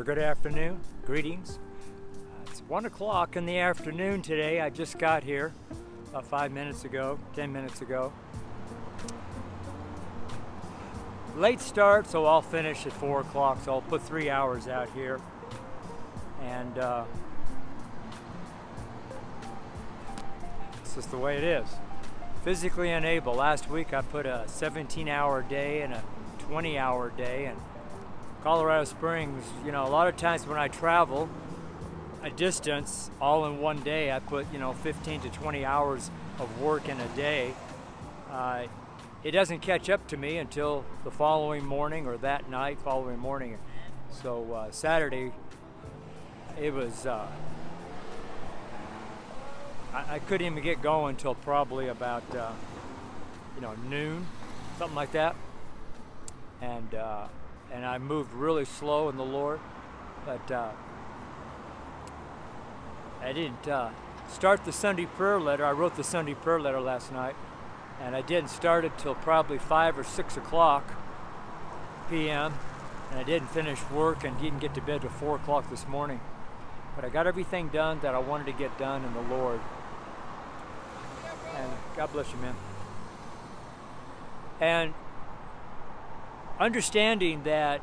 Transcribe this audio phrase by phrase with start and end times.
[0.00, 0.80] or good afternoon.
[1.04, 1.58] Greetings.
[1.58, 4.58] Uh, it's one o'clock in the afternoon today.
[4.58, 5.52] I just got here
[6.08, 8.10] about five minutes ago, ten minutes ago.
[11.36, 13.58] Late start, so I'll finish at four o'clock.
[13.62, 15.20] So I'll put three hours out here,
[16.44, 17.04] and uh,
[20.80, 21.68] it's just the way it is.
[22.42, 23.34] Physically unable.
[23.34, 26.02] Last week I put a 17-hour day and a
[26.48, 27.58] 20-hour day, and
[28.42, 31.28] Colorado Springs, you know, a lot of times when I travel
[32.22, 36.60] a distance all in one day, I put, you know, 15 to 20 hours of
[36.60, 37.52] work in a day.
[38.30, 38.64] Uh,
[39.22, 43.58] it doesn't catch up to me until the following morning or that night, following morning.
[44.22, 45.32] So uh, Saturday,
[46.58, 47.26] it was, uh,
[49.92, 52.52] I, I, couldn't even get going until probably about, uh,
[53.54, 54.26] you know, noon,
[54.78, 55.36] something like that.
[56.62, 57.26] And, uh,
[57.72, 59.60] and I moved really slow in the Lord.
[60.26, 60.70] But uh,
[63.22, 63.90] I didn't uh,
[64.28, 65.64] start the Sunday prayer letter.
[65.64, 67.36] I wrote the Sunday prayer letter last night,
[68.00, 70.84] and I didn't start it till probably five or six o'clock
[72.08, 72.54] p.m.
[73.10, 76.20] And I didn't finish work and didn't get to bed till four o'clock this morning.
[76.94, 79.60] But I got everything done that I wanted to get done in the Lord.
[81.56, 82.54] And God bless you, man.
[84.60, 84.94] And
[86.60, 87.80] understanding that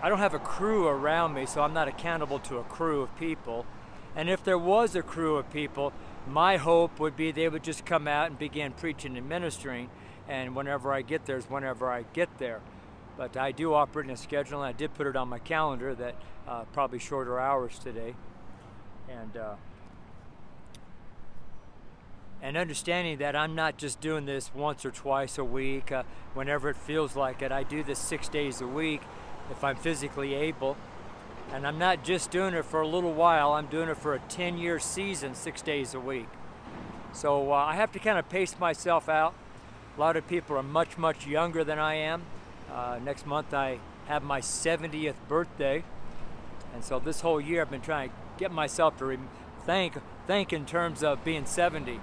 [0.00, 3.14] I don't have a crew around me, so I'm not accountable to a crew of
[3.18, 3.66] people.
[4.14, 5.92] And if there was a crew of people,
[6.26, 9.90] my hope would be they would just come out and begin preaching and ministering.
[10.28, 12.60] And whenever I get there is whenever I get there.
[13.16, 15.94] But I do operate in a schedule, and I did put it on my calendar
[15.96, 16.14] that
[16.46, 18.14] uh, probably shorter hours today.
[19.08, 19.54] And uh,
[22.42, 26.04] and understanding that I'm not just doing this once or twice a week, uh,
[26.34, 27.50] whenever it feels like it.
[27.50, 29.02] I do this six days a week
[29.50, 30.76] if I'm physically able.
[31.52, 34.18] And I'm not just doing it for a little while, I'm doing it for a
[34.28, 36.28] 10 year season, six days a week.
[37.12, 39.34] So uh, I have to kind of pace myself out.
[39.96, 42.22] A lot of people are much, much younger than I am.
[42.70, 45.82] Uh, next month I have my 70th birthday.
[46.74, 49.18] And so this whole year I've been trying to get myself to re-
[49.64, 49.94] thank,
[50.26, 51.98] thank in terms of being 70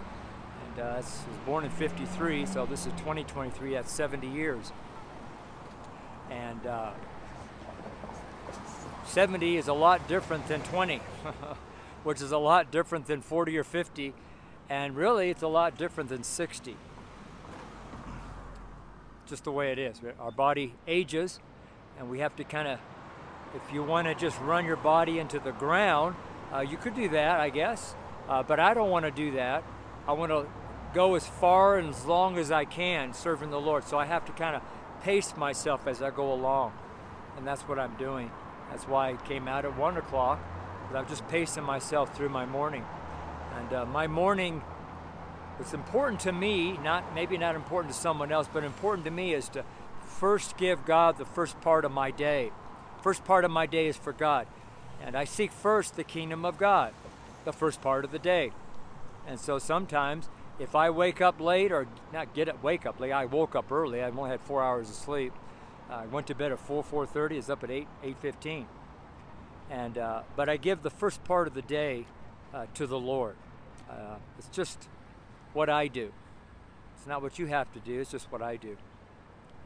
[0.78, 4.74] I was born in 53, so this is 2023, that's 70 years.
[6.30, 6.92] And uh,
[9.06, 10.98] 70 is a lot different than 20,
[12.04, 14.14] which is a lot different than 40 or 50,
[14.70, 16.76] and really it's a lot different than 60.
[19.28, 20.02] Just the way it is.
[20.20, 21.40] Our body ages,
[21.98, 22.80] and we have to kind of,
[23.56, 26.16] if you want to just run your body into the ground,
[26.54, 27.96] uh, you could do that, I guess.
[28.28, 29.64] Uh, but I don't want to do that.
[30.08, 30.46] I want to
[30.96, 33.84] go as far and as long as I can serving the Lord.
[33.84, 34.62] So I have to kind of
[35.04, 36.72] pace myself as I go along.
[37.38, 38.32] And that's what I'm doing.
[38.72, 40.40] That's why I came out at 1 o'clock.
[40.82, 42.86] Because I'm just pacing myself through my morning.
[43.58, 44.62] And uh, my morning,
[45.58, 49.34] what's important to me, not maybe not important to someone else, but important to me
[49.34, 49.66] is to
[50.06, 52.52] first give God the first part of my day.
[53.02, 54.48] First part of my day is for God.
[55.04, 56.94] And I seek first the kingdom of God,
[57.44, 58.52] the first part of the day.
[59.28, 60.30] And so sometimes
[60.60, 63.72] if I wake up late or not get up, wake up late, I woke up
[63.72, 64.02] early.
[64.02, 65.34] I only had four hours of sleep.
[65.90, 68.66] I went to bed at 4, 4.30, is up at 8, 8.15.
[69.70, 72.06] And, uh, but I give the first part of the day
[72.54, 73.36] uh, to the Lord.
[73.90, 74.88] Uh, it's just
[75.54, 76.12] what I do.
[76.98, 78.78] It's not what you have to do, it's just what I do.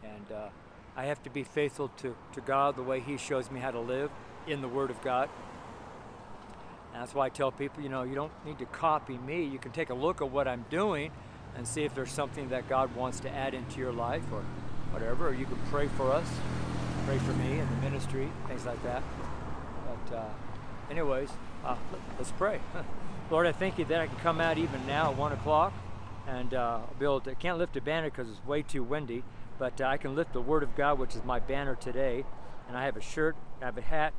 [0.04, 0.50] And uh,
[0.96, 3.80] I have to be faithful to, to God the way He shows me how to
[3.80, 4.12] live
[4.48, 5.30] in the Word of God.
[6.94, 9.44] And that's why I tell people, you know, you don't need to copy me.
[9.44, 11.12] You can take a look at what I'm doing
[11.56, 14.44] and see if there's something that God wants to add into your life or
[14.92, 15.30] whatever.
[15.30, 16.28] Or you can pray for us,
[17.06, 19.04] pray for me and the ministry, things like that.
[19.86, 20.30] But, uh,
[20.90, 21.30] anyways,
[21.64, 21.76] uh,
[22.18, 22.60] let's pray.
[23.32, 25.74] Lord, I thank you that I can come out even now at 1 o'clock
[26.28, 29.24] and uh, be able to, I can't lift a banner because it's way too windy,
[29.58, 32.26] but uh, I can lift the Word of God, which is my banner today.
[32.68, 34.14] And I have a shirt, I have a hat,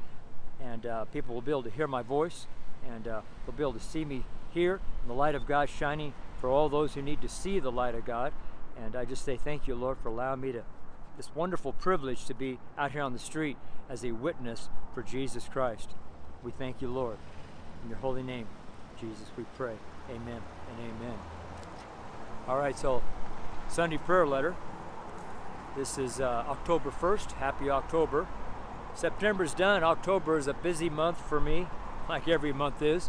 [0.61, 2.47] and uh, people will be able to hear my voice
[2.89, 6.13] and uh, they'll be able to see me here, in the light of God shining
[6.41, 8.33] for all those who need to see the light of God.
[8.77, 10.63] And I just say thank you, Lord, for allowing me to
[11.17, 13.57] this wonderful privilege to be out here on the street
[13.89, 15.91] as a witness for Jesus Christ.
[16.43, 17.19] We thank you, Lord.
[17.85, 18.47] In your holy name,
[19.01, 19.75] Jesus, we pray.
[20.09, 21.19] Amen and amen.
[22.49, 23.03] All right, so
[23.69, 24.57] Sunday prayer letter.
[25.77, 27.33] This is uh, October 1st.
[27.33, 28.27] Happy October.
[28.95, 29.85] September's done.
[29.85, 31.67] October is a busy month for me
[32.11, 33.09] like every month is.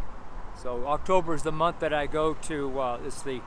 [0.62, 2.80] So October is the month that I go to.
[2.80, 3.40] Uh, it's the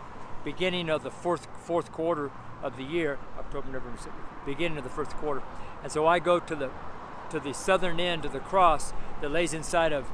[0.44, 2.30] beginning of the fourth fourth quarter
[2.62, 3.18] of the year.
[3.40, 3.98] October, November,
[4.46, 5.42] beginning of the first quarter,
[5.82, 6.70] and so I go to the
[7.30, 10.06] to the southern end of the cross that lays inside of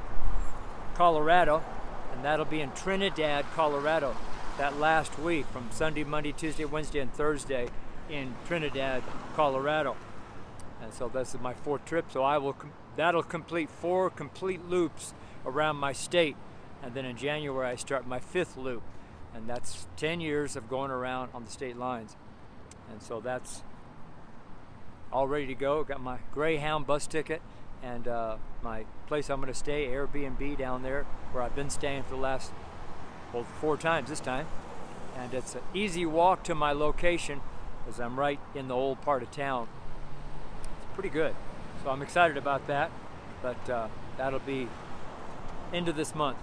[0.94, 1.64] Colorado,
[2.12, 4.16] and that'll be in Trinidad, Colorado,
[4.58, 7.68] that last week from Sunday, Monday, Tuesday, Wednesday, and Thursday
[8.08, 9.02] in Trinidad,
[9.34, 9.96] Colorado.
[10.80, 12.06] And so this is my fourth trip.
[12.12, 12.54] So I will
[12.96, 16.36] that'll complete four complete loops around my state,
[16.82, 18.82] and then in January I start my fifth loop,
[19.34, 22.16] and that's 10 years of going around on the state lines.
[22.90, 23.62] And so that's
[25.12, 25.84] all ready to go.
[25.84, 27.42] Got my Greyhound bus ticket
[27.82, 32.04] and uh, my place I'm going to stay, Airbnb down there, where I've been staying
[32.04, 32.52] for the last
[33.32, 34.46] well four times this time.
[35.18, 37.40] And it's an easy walk to my location,
[37.88, 39.68] as I'm right in the old part of town.
[40.78, 41.34] It's pretty good,
[41.82, 42.90] so I'm excited about that.
[43.42, 44.68] But uh, that'll be
[45.72, 46.38] into this month.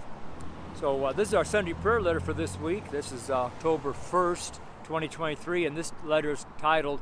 [0.80, 2.90] So uh, this is our Sunday prayer letter for this week.
[2.90, 4.54] This is October 1st,
[4.84, 7.00] 2023, and this letter is titled,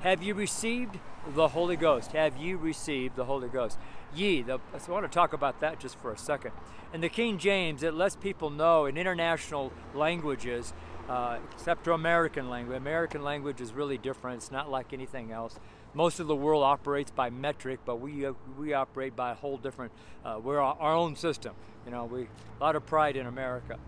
[0.00, 0.98] Have you received
[1.34, 2.12] the Holy Ghost?
[2.12, 3.78] Have you received the Holy Ghost?
[4.14, 6.52] Ye, the, so I want to talk about that just for a second.
[6.92, 10.72] In the King James, it lets people know in international languages,
[11.08, 12.76] uh, except for American language.
[12.76, 14.38] American language is really different.
[14.38, 15.58] It's not like anything else.
[15.94, 19.56] Most of the world operates by metric, but we uh, we operate by a whole
[19.56, 19.92] different.
[20.24, 21.54] Uh, we're our, our, own system.
[21.86, 22.28] You know, we a
[22.60, 23.78] lot of pride in America.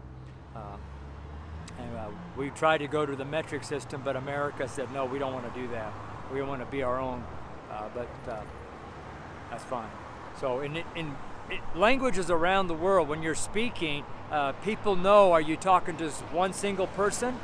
[0.56, 0.76] Uh,
[1.78, 5.18] and uh, we tried to go to the metric system, but America said no, we
[5.18, 5.92] don't want to do that.
[6.32, 7.22] We want to be our own.
[7.70, 8.40] Uh, but uh,
[9.50, 9.90] that's fine.
[10.40, 11.16] So in in
[11.74, 14.04] languages around the world, when you're speaking,
[14.64, 17.34] people know are you talking to one single person,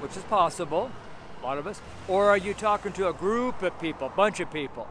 [0.00, 0.90] which is possible
[1.42, 4.50] lot of us, or are you talking to a group of people, a bunch of
[4.52, 4.86] people?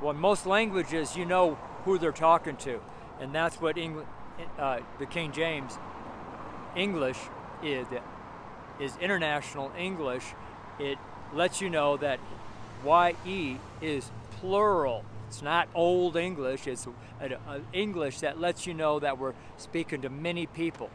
[0.00, 2.80] Well, in most languages, you know who they're talking to,
[3.20, 3.76] and that's what
[4.58, 5.78] uh, the King James
[6.76, 7.18] English
[7.62, 7.86] is,
[8.80, 10.24] is international English.
[10.78, 10.98] It
[11.32, 12.18] lets you know that
[12.84, 14.10] YE is
[14.40, 15.04] plural.
[15.28, 16.86] It's not old English, it's
[17.20, 20.90] a, a English that lets you know that we're speaking to many people.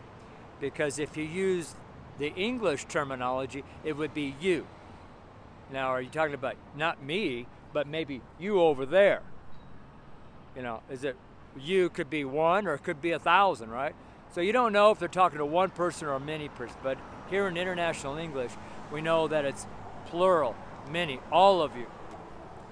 [0.60, 1.76] Because if you use
[2.20, 4.68] the English terminology, it would be you.
[5.72, 9.22] Now, are you talking about not me, but maybe you over there?
[10.56, 11.16] You know, is it
[11.60, 13.96] you could be one or it could be a thousand, right?
[14.34, 16.98] So you don't know if they're talking to one person or many person, but
[17.30, 18.52] here in international English,
[18.92, 19.66] we know that it's
[20.06, 20.56] plural,
[20.90, 21.88] many, all of you.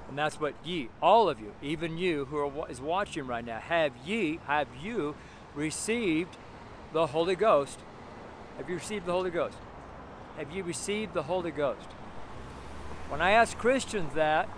[0.09, 3.59] And that's what ye, all of you, even you who are, is watching right now,
[3.59, 5.15] have ye, have you
[5.55, 6.37] received
[6.93, 7.79] the Holy Ghost
[8.57, 9.57] have you received the Holy Ghost?
[10.37, 11.87] Have you received the Holy Ghost?
[13.09, 14.49] When I ask Christians that,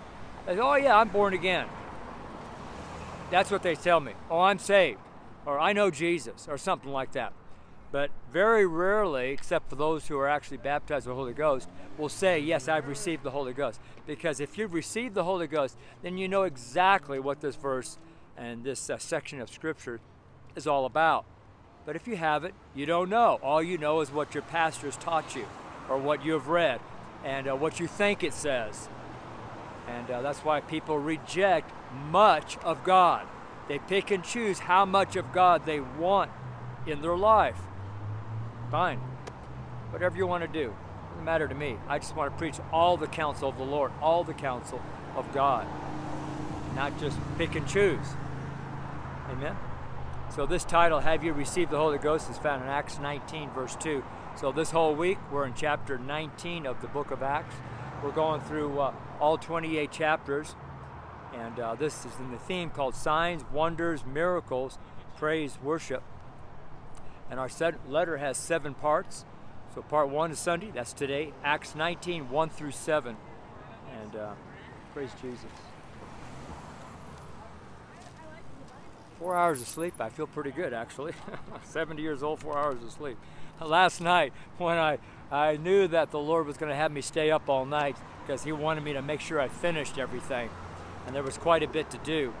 [0.46, 1.66] they say, oh yeah, I'm born again.
[3.30, 4.12] That's what they tell me.
[4.30, 5.00] Oh, I'm saved.
[5.44, 7.32] Or I know Jesus, or something like that.
[7.90, 12.08] But very rarely, except for those who are actually baptized with the Holy Ghost, will
[12.08, 13.80] say, Yes, I've received the Holy Ghost.
[14.06, 17.98] Because if you've received the Holy Ghost, then you know exactly what this verse
[18.36, 20.00] and this uh, section of Scripture
[20.54, 21.24] is all about.
[21.88, 23.40] But if you haven't, you don't know.
[23.42, 25.46] All you know is what your pastors taught you
[25.88, 26.80] or what you have read
[27.24, 28.90] and uh, what you think it says.
[29.88, 31.72] And uh, that's why people reject
[32.10, 33.26] much of God.
[33.68, 36.30] They pick and choose how much of God they want
[36.86, 37.56] in their life.
[38.70, 38.98] Fine.
[39.88, 40.74] Whatever you want to do.
[41.12, 41.78] Doesn't matter to me.
[41.88, 44.82] I just want to preach all the counsel of the Lord, all the counsel
[45.16, 45.66] of God.
[46.74, 48.08] Not just pick and choose.
[49.30, 49.56] Amen.
[50.34, 53.74] So this title, Have You Received the Holy Ghost, is found in Acts 19, verse
[53.76, 54.04] 2.
[54.36, 57.56] So this whole week, we're in chapter 19 of the book of Acts.
[58.04, 60.54] We're going through uh, all 28 chapters,
[61.34, 64.78] and uh, this is in the theme called Signs, Wonders, Miracles,
[65.16, 66.02] Praise, Worship.
[67.30, 67.50] And our
[67.88, 69.24] letter has seven parts.
[69.74, 73.16] So part one is Sunday, that's today, Acts 19, 1 through 7.
[74.02, 74.32] And uh,
[74.92, 75.67] praise Jesus.
[79.18, 81.12] Four hours of sleep, I feel pretty good actually.
[81.64, 83.18] 70 years old, four hours of sleep.
[83.60, 84.98] Last night, when I,
[85.32, 88.44] I knew that the Lord was going to have me stay up all night because
[88.44, 90.50] He wanted me to make sure I finished everything,
[91.06, 92.32] and there was quite a bit to do.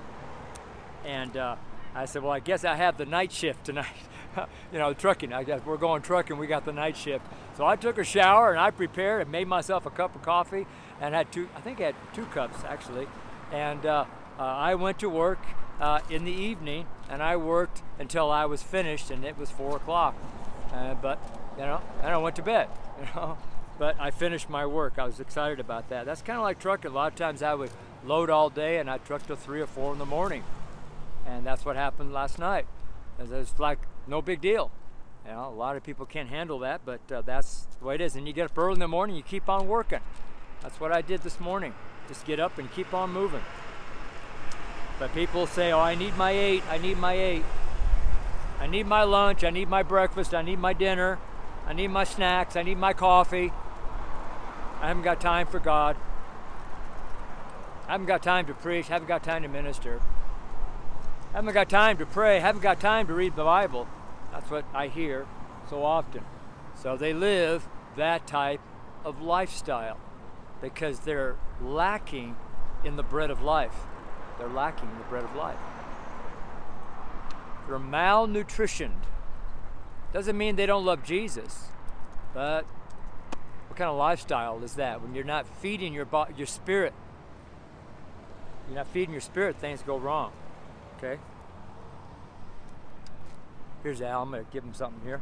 [1.04, 1.56] And uh,
[1.96, 3.86] I said, Well, I guess I have the night shift tonight.
[4.72, 5.32] you know, trucking.
[5.32, 6.38] I guess we're going trucking.
[6.38, 7.24] We got the night shift.
[7.56, 10.66] So I took a shower and I prepared and made myself a cup of coffee
[11.00, 11.48] and had two.
[11.56, 13.08] I think I had two cups actually,
[13.50, 14.04] and uh,
[14.38, 15.40] uh, I went to work
[15.80, 19.76] uh, in the evening, and I worked until I was finished, and it was four
[19.76, 20.14] o'clock.
[20.72, 21.18] Uh, but
[21.56, 22.68] you know, and I went to bed.
[22.98, 23.38] You know,
[23.78, 24.98] but I finished my work.
[24.98, 26.04] I was excited about that.
[26.04, 26.90] That's kind of like trucking.
[26.90, 27.70] A lot of times I would
[28.04, 30.42] load all day, and I truck till three or four in the morning,
[31.24, 32.66] and that's what happened last night.
[33.20, 34.72] It's like no big deal.
[35.24, 38.00] You know, a lot of people can't handle that, but uh, that's the way it
[38.00, 38.16] is.
[38.16, 40.00] And you get up early in the morning, you keep on working.
[40.60, 41.74] That's what I did this morning.
[42.08, 43.42] Just get up and keep on moving.
[44.98, 47.44] But people say, oh, I need my eight, I need my eight.
[48.60, 51.18] I need my lunch, I need my breakfast, I need my dinner,
[51.66, 53.52] I need my snacks, I need my coffee.
[54.80, 55.96] I haven't got time for God.
[57.86, 60.00] I haven't got time to preach, I haven't got time to minister.
[61.32, 63.86] I haven't got time to pray, I haven't got time to read the Bible.
[64.32, 65.26] That's what I hear
[65.70, 66.24] so often.
[66.74, 68.60] So they live that type
[69.04, 69.98] of lifestyle
[70.60, 72.36] because they're lacking
[72.84, 73.86] in the bread of life.
[74.38, 75.58] They're lacking the bread of life.
[77.66, 79.02] They're malnutritioned.
[80.12, 81.64] Doesn't mean they don't love Jesus,
[82.32, 82.64] but
[83.68, 86.94] what kind of lifestyle is that when you're not feeding your bo- your spirit?
[88.68, 90.32] You're not feeding your spirit, things go wrong.
[90.96, 91.18] Okay?
[93.82, 94.22] Here's Al.
[94.22, 95.20] I'm going to give him something here.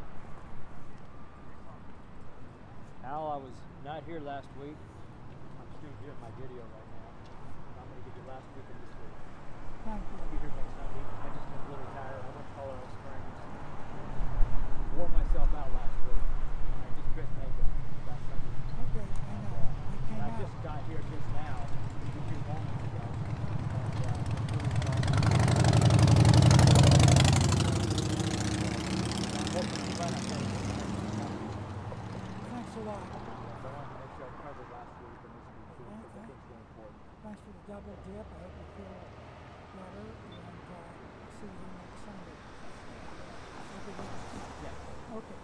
[3.05, 3.55] Al, I was
[3.85, 4.75] not here last week.
[4.75, 7.11] I'm still doing my video right now.
[7.79, 9.15] I'm going to give you last week and this week.
[9.87, 10.19] Thank you.
[10.19, 11.05] I'll be here next Sunday.
[11.07, 12.19] I just been really tired.
[12.19, 13.31] I went to Colorado Springs.
[14.99, 16.27] Wore myself out last week.
[16.27, 17.69] I just couldn't make it
[18.11, 18.51] last Sunday.
[18.83, 19.55] Okay, I And, know.
[19.57, 20.43] uh, I and came I out.
[20.43, 23.05] just got here just now, a few moments ago.
[23.07, 25.01] And uh, it's really fun.
[29.37, 30.47] I'm hoping to run up there.
[32.51, 33.03] Thanks a lot.
[33.07, 36.11] So I wanted to make sure I covered last week and this week too, because
[36.11, 36.99] I think it's really important.
[37.23, 38.27] Thanks for the double dip.
[38.27, 38.99] I hope you feel
[39.77, 42.37] better, and uh, I'll see you next Sunday.
[43.77, 44.09] Everything-
[44.65, 44.73] Yeah.
[45.21, 45.37] Okay,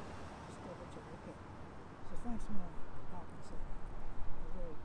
[0.49, 1.05] just double check.
[1.21, 1.37] Okay.
[2.09, 2.73] So thanks, Mel
[3.13, 3.61] Hawkinson.
[3.61, 4.77] I really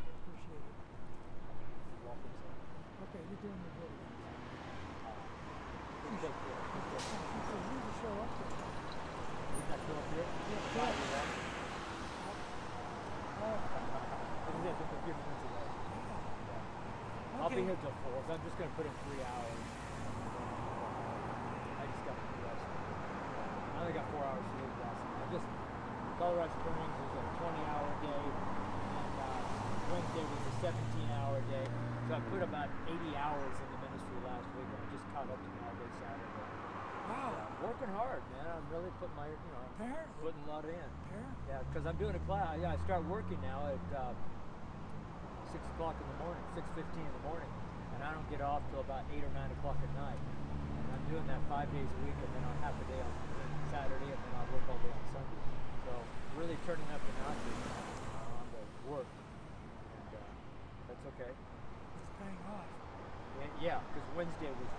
[0.00, 0.76] appreciate it.
[2.08, 2.52] Welcome, sir.
[3.04, 4.00] Okay, you're doing your video.
[6.00, 6.60] Please take care.
[6.80, 7.28] Okay, thanks.
[7.36, 8.54] You said you need to show up there.
[8.56, 10.24] Did that show up here?
[10.24, 11.04] Yeah, Five yeah.
[11.04, 11.28] to one.
[13.40, 15.68] Oh, This is it, just a few minutes away.
[16.48, 17.40] yeah.
[17.40, 17.64] I'll be Okay.
[17.72, 19.60] here till four, so I'm just gonna put in three hours.
[21.76, 22.64] I just got to rest.
[23.76, 25.20] I only got four hours sleep last night.
[25.20, 25.44] I just
[26.16, 28.24] Colorado Springs was a 20 hour day,
[28.96, 29.44] and uh,
[29.92, 30.80] Wednesday was a 17
[31.20, 31.68] hour day.
[32.08, 35.28] So I put about 80 hours in the ministry last week, and I just caught
[35.28, 36.48] up to all day Saturday.
[37.04, 37.36] Wow.
[37.36, 38.44] Yeah, working hard, man.
[38.56, 40.20] I'm really putting my, you know, Apparently.
[40.24, 40.80] putting a lot in.
[41.04, 41.44] Apparently.
[41.44, 42.56] Yeah, because I'm doing a class.
[42.56, 44.16] Yeah, I start working now at uh,
[45.52, 47.48] six o'clock in the morning, six fifteen in the morning,
[48.00, 50.16] and I don't get off till about eight or nine o'clock at night.
[50.16, 53.12] And I'm doing that five days a week, and then on half a day on
[53.68, 55.40] Saturday, and then I work all day on Sunday.
[55.84, 55.92] So
[56.32, 57.60] really turning up the notches
[58.16, 60.24] uh, on the work, and uh,
[60.88, 61.28] that's okay.
[61.28, 62.72] It's paying off.
[63.36, 64.72] And yeah, because Wednesday was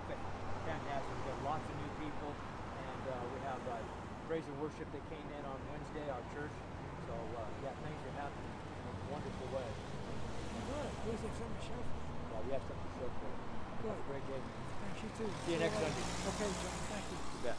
[0.65, 1.13] fantastic.
[1.13, 2.33] We got lots of new people,
[2.73, 3.85] and uh, we have uh,
[4.25, 6.57] praise and worship that came in on Wednesday, our church.
[7.05, 8.49] So uh, yeah, things are happening
[8.81, 9.69] in a wonderful way.
[10.65, 10.89] Good.
[10.89, 11.81] At least have something to show
[12.33, 13.87] Yeah, we have something show for.
[13.87, 14.41] Have a great day.
[14.81, 15.31] Thanks, you too.
[15.45, 15.73] See you next.
[15.73, 15.89] Sunday.
[16.27, 16.77] Okay, John.
[16.89, 17.17] Thank you.
[17.35, 17.57] You bet.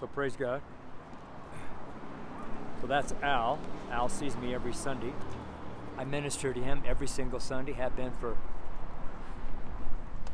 [0.00, 0.62] So praise God.
[2.80, 3.60] So that's Al.
[3.92, 5.12] Al sees me every Sunday.
[5.96, 8.36] I minister to him every single Sunday, have been for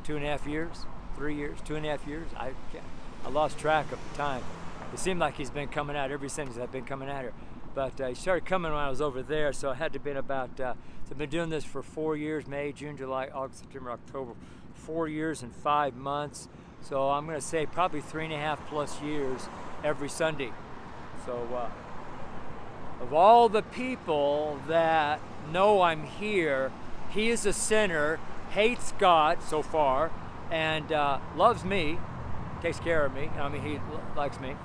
[0.05, 0.87] two and a half years,
[1.17, 2.29] three years, two and a half years.
[2.37, 2.53] I
[3.27, 4.43] I lost track of time.
[4.95, 7.35] It seemed like he's been coming out every Sunday I've been coming out here.
[7.79, 10.17] But uh, he started coming when I was over there, so I had to been
[10.17, 10.59] about.
[10.59, 14.33] Uh, so I've been doing this for four years: May, June, July, August, September, October.
[14.75, 16.49] Four years and five months.
[16.83, 19.49] So I'm going to say probably three and a half plus years
[19.85, 20.51] every Sunday.
[21.25, 21.71] So uh,
[23.01, 25.21] of all the people that
[25.53, 26.73] know I'm here,
[27.11, 28.19] he is a sinner,
[28.51, 30.11] hates God so far,
[30.51, 32.01] and uh, loves me,
[32.61, 33.31] takes care of me.
[33.39, 33.79] I mean, he
[34.17, 34.57] likes me,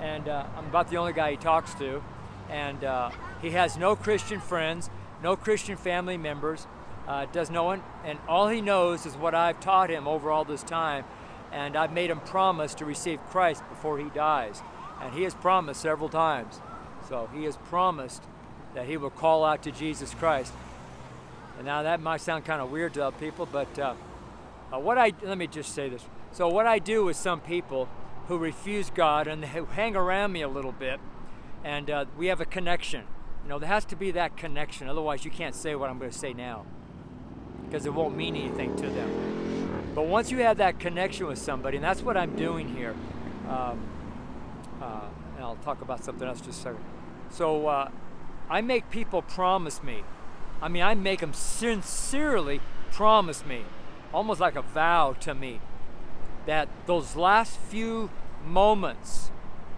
[0.00, 2.02] and uh, I'm about the only guy he talks to.
[2.50, 4.90] And uh, he has no Christian friends,
[5.22, 6.66] no Christian family members,
[7.06, 10.44] uh, does no one, and all he knows is what I've taught him over all
[10.44, 11.04] this time.
[11.50, 14.62] And I've made him promise to receive Christ before he dies,
[15.00, 16.60] and he has promised several times.
[17.08, 18.22] So he has promised
[18.74, 20.52] that he will call out to Jesus Christ.
[21.56, 23.94] And now that might sound kind of weird to other people, but uh,
[24.72, 26.04] uh, what I let me just say this.
[26.32, 27.88] So what I do with some people
[28.28, 30.98] who refuse God and who hang around me a little bit,
[31.64, 33.04] and uh, we have a connection.
[33.42, 34.88] You know, there has to be that connection.
[34.88, 36.64] Otherwise, you can't say what I'm going to say now
[37.64, 39.92] because it won't mean anything to them.
[39.94, 42.94] But once you have that connection with somebody, and that's what I'm doing here,
[43.48, 43.80] um,
[44.80, 45.00] uh,
[45.36, 46.84] and I'll talk about something else just a second.
[47.30, 47.90] So uh,
[48.48, 50.02] I make people promise me.
[50.60, 53.64] I mean, I make them sincerely promise me,
[54.12, 55.60] almost like a vow to me,
[56.46, 58.10] that those last few
[58.46, 59.30] moments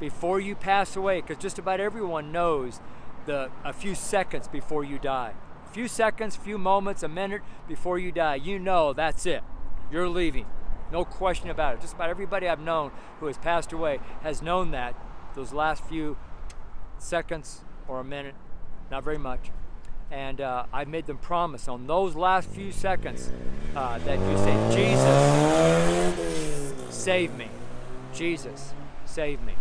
[0.05, 2.79] before you pass away, because just about everyone knows
[3.25, 5.33] the a few seconds before you die,
[5.67, 9.43] A few seconds, few moments, a minute before you die, you know that's it.
[9.91, 10.45] You're leaving.
[10.93, 11.81] No question about it.
[11.81, 14.95] Just about everybody I've known who has passed away has known that
[15.35, 16.19] those last few
[16.99, 18.35] seconds or a minute,
[18.91, 19.53] not very much.
[20.11, 23.31] And uh, I made them promise on those last few seconds
[23.75, 25.15] uh, that you say, Jesus,
[26.95, 27.49] save me.
[28.13, 28.75] Jesus,
[29.07, 29.55] save me.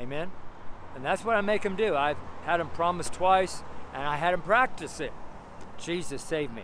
[0.00, 0.30] Amen?
[0.94, 1.96] And that's what I make them do.
[1.96, 5.12] I've had them promise twice, and I had them practice it.
[5.78, 6.62] Jesus, save me.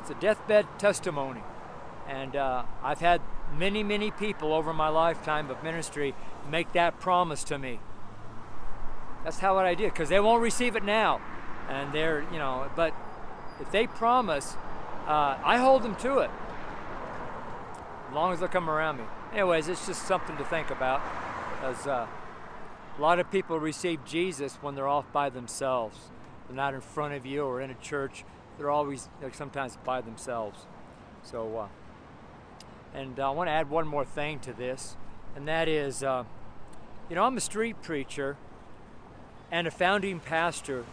[0.00, 1.42] It's a deathbed testimony.
[2.06, 3.22] And uh, I've had
[3.56, 6.14] many, many people over my lifetime of ministry
[6.50, 7.80] make that promise to me.
[9.24, 11.20] That's how what I did, because they won't receive it now.
[11.70, 12.92] And they're, you know, but
[13.58, 14.54] if they promise,
[15.06, 16.30] uh, I hold them to it.
[18.08, 19.04] As long as they come around me.
[19.32, 21.00] Anyways, it's just something to think about.
[21.64, 22.06] Because uh,
[22.98, 25.96] a lot of people receive Jesus when they're off by themselves.
[26.46, 28.22] They're not in front of you or in a church.
[28.58, 30.66] They're always, like, sometimes by themselves.
[31.22, 31.68] So, uh,
[32.94, 34.94] and I want to add one more thing to this,
[35.34, 36.24] and that is, uh,
[37.08, 38.36] you know, I'm a street preacher
[39.50, 40.84] and a founding pastor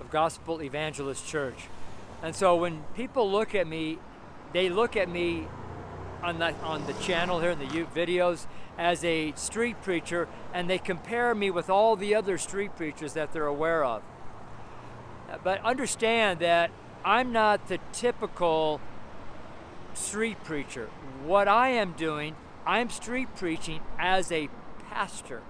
[0.00, 1.68] of Gospel Evangelist Church.
[2.20, 4.00] And so when people look at me,
[4.52, 5.46] they look at me
[6.22, 8.46] on the, on the channel here in the YouTube videos
[8.78, 13.32] as a street preacher and they compare me with all the other street preachers that
[13.32, 14.02] they're aware of.
[15.42, 16.70] But understand that
[17.04, 18.80] I'm not the typical
[19.94, 20.88] street preacher.
[21.24, 24.48] What I am doing, I'm street preaching as a
[24.90, 25.42] pastor,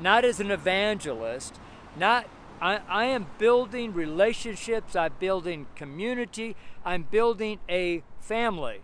[0.00, 1.58] not as an evangelist,
[1.96, 2.26] not
[2.60, 8.80] I, I am building relationships, I'm building community, I'm building a family.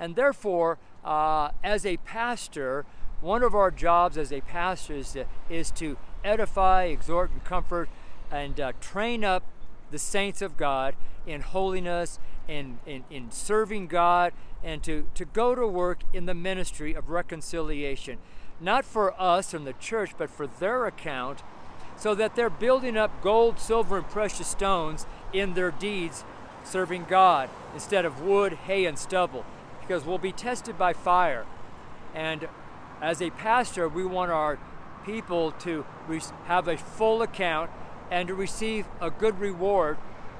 [0.00, 2.86] And therefore, uh, as a pastor,
[3.20, 7.88] one of our jobs as a pastor is to, is to edify, exhort, and comfort,
[8.30, 9.44] and uh, train up
[9.90, 14.32] the saints of God in holiness, in, in, in serving God,
[14.64, 18.18] and to, to go to work in the ministry of reconciliation.
[18.60, 21.42] Not for us and the church, but for their account
[22.00, 26.24] so that they're building up gold, silver, and precious stones in their deeds,
[26.64, 29.44] serving God instead of wood, hay, and stubble,
[29.90, 31.44] because we'll be tested by fire.
[32.14, 32.46] And
[33.02, 34.56] as a pastor, we want our
[35.04, 35.84] people to
[36.44, 37.72] have a full account
[38.08, 39.98] and to receive a good reward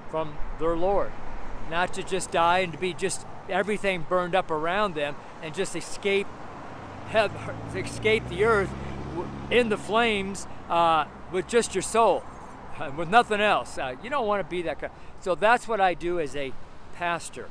[0.08, 1.10] from their Lord,
[1.68, 5.74] not to just die and to be just everything burned up around them and just
[5.74, 6.28] escape
[7.08, 7.32] have,
[7.74, 8.70] escape the earth
[9.50, 12.22] in the flames uh, with just your soul,
[12.96, 13.78] with nothing else.
[13.78, 14.92] Uh, you don't want to be that kind.
[15.18, 16.52] So that's what I do as a
[16.94, 17.48] pastor.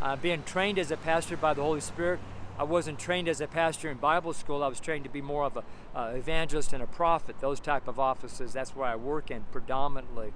[0.00, 2.18] Uh, being trained as a pastor by the Holy Spirit,
[2.58, 4.62] I wasn't trained as a pastor in Bible school.
[4.62, 7.88] I was trained to be more of an uh, evangelist and a prophet, those type
[7.88, 8.52] of offices.
[8.52, 10.32] That's where I work in predominantly.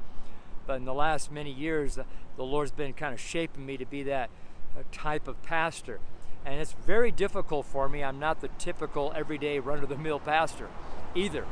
[0.67, 2.05] But in the last many years, uh,
[2.37, 4.31] the Lord's been kind of shaping me to be that
[4.77, 6.01] uh, type of pastor.
[6.45, 8.03] And it's very difficult for me.
[8.03, 10.69] I'm not the typical everyday run of the mill pastor
[11.15, 11.45] either.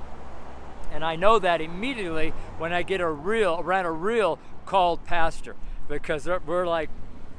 [0.93, 5.57] And I know that immediately when I get a reel, around a real called pastor,
[5.89, 6.91] because we're like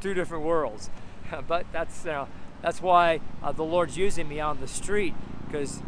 [0.05, 0.91] two different worlds.
[1.47, 2.27] but that's, uh,
[2.61, 5.15] that's why uh, the Lord's using me on the street,
[5.47, 5.81] because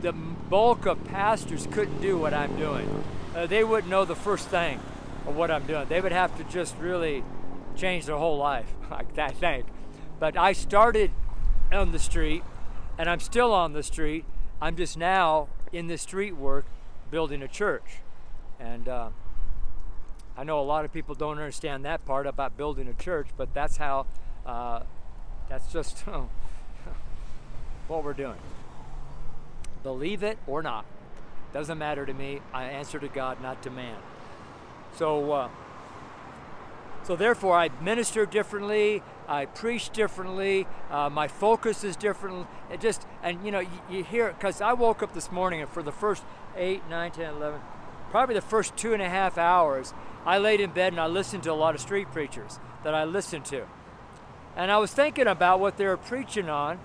[0.00, 3.04] the bulk of pastors couldn't do what I'm doing.
[3.32, 4.80] Uh, they wouldn't know the first thing
[5.24, 5.86] of what I'm doing.
[5.88, 7.22] They would have to just really
[7.76, 9.66] change their whole life, like I think.
[10.18, 11.12] But I started
[11.70, 12.42] on the street,
[12.98, 14.24] and I'm still on the street.
[14.60, 16.66] I'm just now in the street work
[17.12, 18.00] building a church.
[18.58, 19.10] And uh,
[20.36, 23.52] I know a lot of people don't understand that part about building a church, but
[23.52, 24.06] that's how,
[24.46, 24.80] uh,
[25.48, 25.98] that's just
[27.88, 28.38] what we're doing.
[29.82, 30.84] Believe it or not,
[31.52, 32.40] doesn't matter to me.
[32.52, 33.96] I answer to God, not to man.
[34.96, 35.48] So, uh,
[37.02, 39.02] so therefore, I minister differently.
[39.26, 40.66] I preach differently.
[40.90, 42.46] Uh, my focus is different.
[42.70, 45.70] It just and you know you, you hear because I woke up this morning and
[45.70, 46.24] for the first
[46.56, 47.60] eight, nine, ten, eleven,
[48.10, 49.94] probably the first two and a half hours,
[50.26, 53.04] I laid in bed and I listened to a lot of street preachers that I
[53.04, 53.66] listened to,
[54.56, 56.78] and I was thinking about what they were preaching on,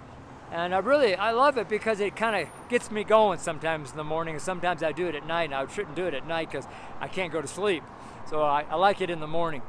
[0.51, 3.97] and I really I love it because it kind of gets me going sometimes in
[3.97, 5.45] the morning, and sometimes I do it at night.
[5.45, 6.67] And I shouldn't do it at night because
[6.99, 7.83] I can't go to sleep,
[8.29, 9.61] so I, I like it in the morning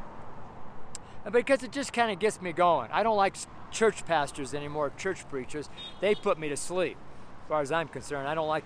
[1.33, 2.91] because it just kind of gets me going.
[2.93, 3.37] I don't like
[3.71, 5.69] church pastors anymore, church preachers.
[6.01, 6.97] They put me to sleep,
[7.43, 8.29] as far as I'm concerned.
[8.29, 8.65] I don't like,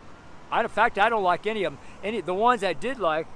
[0.50, 1.80] I, in fact, I don't like any of them.
[2.02, 3.26] Any the ones I did like,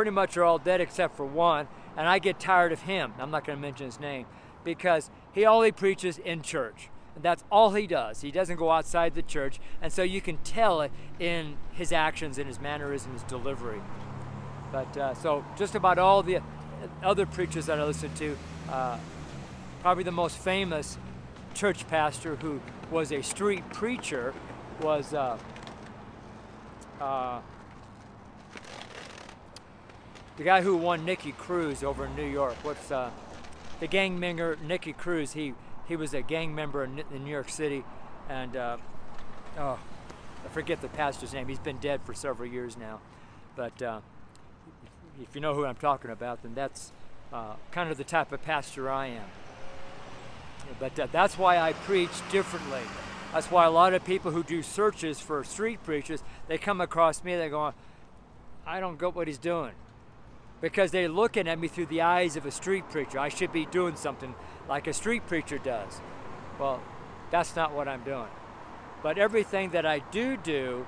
[0.00, 3.12] pretty much are all dead except for one, and I get tired of him.
[3.18, 4.24] I'm not going to mention his name
[4.64, 6.88] because he only preaches in church.
[7.14, 8.22] And that's all he does.
[8.22, 9.60] He doesn't go outside the church.
[9.82, 13.82] And so you can tell it in his actions, in his mannerisms, his delivery.
[14.72, 16.40] But uh, so just about all the
[17.02, 18.38] other preachers that I listen to,
[18.70, 18.98] uh,
[19.82, 20.96] probably the most famous
[21.52, 24.32] church pastor who was a street preacher
[24.80, 25.36] was uh,
[27.02, 27.40] uh,
[30.40, 32.56] the guy who won Nicky Cruz over in New York.
[32.62, 33.10] What's uh,
[33.78, 35.34] the gang member Nicky Cruz?
[35.34, 35.52] He
[35.86, 37.84] he was a gang member in, in New York City,
[38.26, 38.78] and uh,
[39.58, 39.78] oh,
[40.42, 41.46] I forget the pastor's name.
[41.46, 43.00] He's been dead for several years now,
[43.54, 44.00] but uh,
[45.22, 46.90] if you know who I'm talking about, then that's
[47.34, 49.28] uh, kind of the type of pastor I am.
[50.78, 52.80] But uh, that's why I preach differently.
[53.34, 57.22] That's why a lot of people who do searches for street preachers, they come across
[57.22, 57.74] me, they go,
[58.66, 59.72] I don't get what he's doing.
[60.60, 63.18] Because they're looking at me through the eyes of a street preacher.
[63.18, 64.34] I should be doing something
[64.68, 66.00] like a street preacher does.
[66.58, 66.82] Well,
[67.30, 68.28] that's not what I'm doing.
[69.02, 70.86] But everything that I do do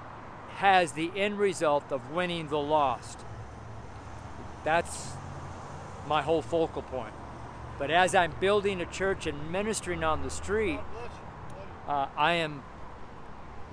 [0.57, 3.19] has the end result of winning the lost.
[4.65, 5.13] That's
[6.07, 7.15] my whole focal point.
[7.79, 10.81] But as I'm building a church and ministering on the street,
[11.89, 12.63] uh, I am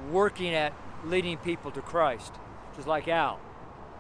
[0.10, 2.34] working at leading people to Christ,
[2.76, 3.40] just like Al.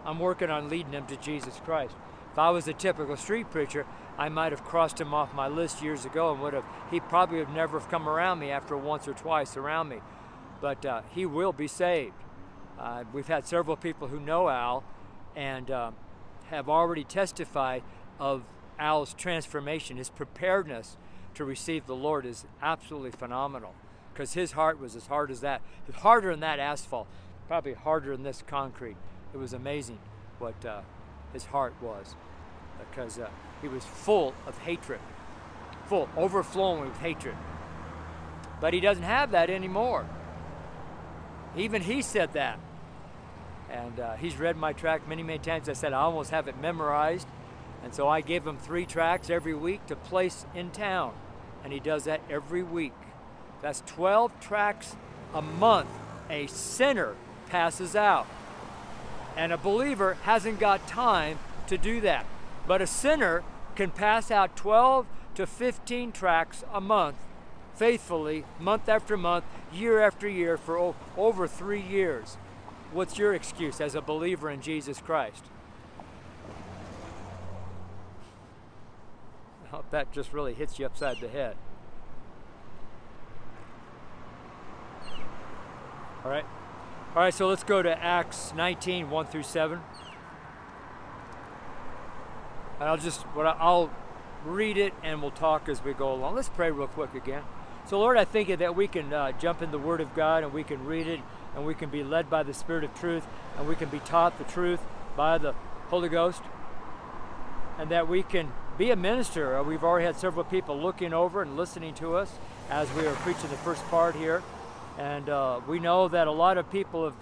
[0.05, 1.95] I'm working on leading them to Jesus Christ.
[2.31, 3.85] If I was a typical street preacher,
[4.17, 7.39] I might have crossed him off my list years ago and would have, he probably
[7.39, 9.97] would never have come around me after once or twice around me.
[10.61, 12.15] But uh, he will be saved.
[12.77, 14.83] Uh, we've had several people who know Al
[15.35, 15.91] and uh,
[16.49, 17.83] have already testified
[18.19, 18.43] of
[18.77, 20.97] Al's transformation, his preparedness
[21.35, 23.73] to receive the Lord is absolutely phenomenal
[24.13, 25.61] because his heart was as hard as that,
[25.95, 27.07] harder than that asphalt,
[27.47, 28.97] probably harder than this concrete.
[29.33, 29.99] It was amazing
[30.39, 30.81] what uh,
[31.33, 32.15] his heart was
[32.79, 33.29] because uh,
[33.61, 34.99] he was full of hatred,
[35.85, 37.35] full, overflowing with hatred.
[38.61, 40.05] But he doesn't have that anymore.
[41.55, 42.59] Even he said that.
[43.69, 45.69] And uh, he's read my track many, many times.
[45.69, 47.27] I said I almost have it memorized.
[47.83, 51.13] And so I give him three tracks every week to place in town.
[51.63, 52.93] And he does that every week.
[53.61, 54.95] That's 12 tracks
[55.33, 55.89] a month
[56.29, 57.15] a sinner
[57.49, 58.27] passes out.
[59.39, 62.25] And a believer hasn't got time to do that.
[62.67, 63.41] But a sinner
[63.73, 67.15] can pass out 12 to 15 tracks a month
[67.73, 72.35] faithfully, month after month, year after year, for o- over three years.
[72.91, 75.45] What's your excuse as a believer in Jesus Christ?
[79.91, 81.55] That just really hits you upside the head.
[86.25, 86.45] All right.
[87.15, 89.79] All right, so let's go to Acts 19, 1 through 7.
[92.79, 93.89] And I'll just, what I'll
[94.45, 96.35] read it and we'll talk as we go along.
[96.35, 97.41] Let's pray real quick again.
[97.87, 100.43] So, Lord, I thank you that we can uh, jump in the Word of God
[100.43, 101.19] and we can read it
[101.55, 103.25] and we can be led by the Spirit of truth
[103.57, 104.79] and we can be taught the truth
[105.17, 105.53] by the
[105.87, 106.43] Holy Ghost
[107.79, 109.57] and that we can be a minister.
[109.57, 112.33] Uh, we've already had several people looking over and listening to us
[112.69, 114.43] as we are preaching the first part here.
[114.99, 117.15] And uh, we know that a lot of people have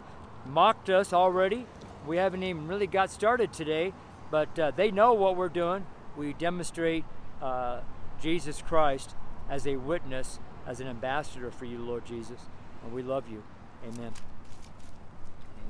[0.47, 1.67] mocked us already.
[2.07, 3.93] We haven't even really got started today,
[4.31, 5.85] but uh, they know what we're doing.
[6.17, 7.05] We demonstrate
[7.39, 7.81] uh,
[8.19, 9.13] Jesus Christ
[9.47, 12.39] as a witness, as an ambassador for you, Lord Jesus.
[12.83, 13.43] And we love you.
[13.83, 14.11] Amen.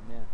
[0.07, 0.25] Amen.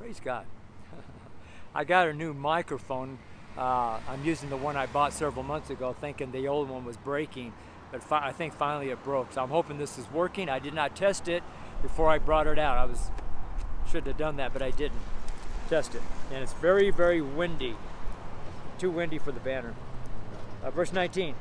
[0.00, 0.44] Praise God.
[1.74, 3.18] I got a new microphone.
[3.56, 6.96] Uh, I'm using the one I bought several months ago, thinking the old one was
[6.96, 7.52] breaking,
[7.90, 9.32] but fi- I think finally it broke.
[9.32, 10.48] So I'm hoping this is working.
[10.48, 11.42] I did not test it
[11.82, 12.78] before I brought it out.
[12.78, 13.10] I was
[13.90, 15.00] should have done that, but I didn't
[15.68, 16.02] test it.
[16.32, 17.76] And it's very, very windy.
[18.78, 19.74] Too windy for the banner.
[20.62, 21.34] Uh, verse 19,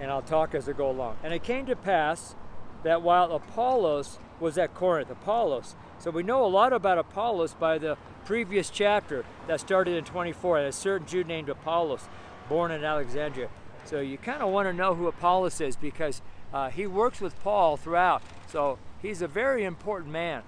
[0.00, 1.16] and I'll talk as I go along.
[1.22, 2.34] And it came to pass
[2.82, 5.76] that while Apollos was at Corinth, Apollos.
[5.98, 10.58] So we know a lot about Apollos by the previous chapter that started in 24.
[10.58, 12.08] A certain Jew named Apollos,
[12.48, 13.48] born in Alexandria.
[13.84, 17.38] So you kind of want to know who Apollos is because uh, he works with
[17.42, 18.22] Paul throughout.
[18.46, 20.42] So he's a very important man,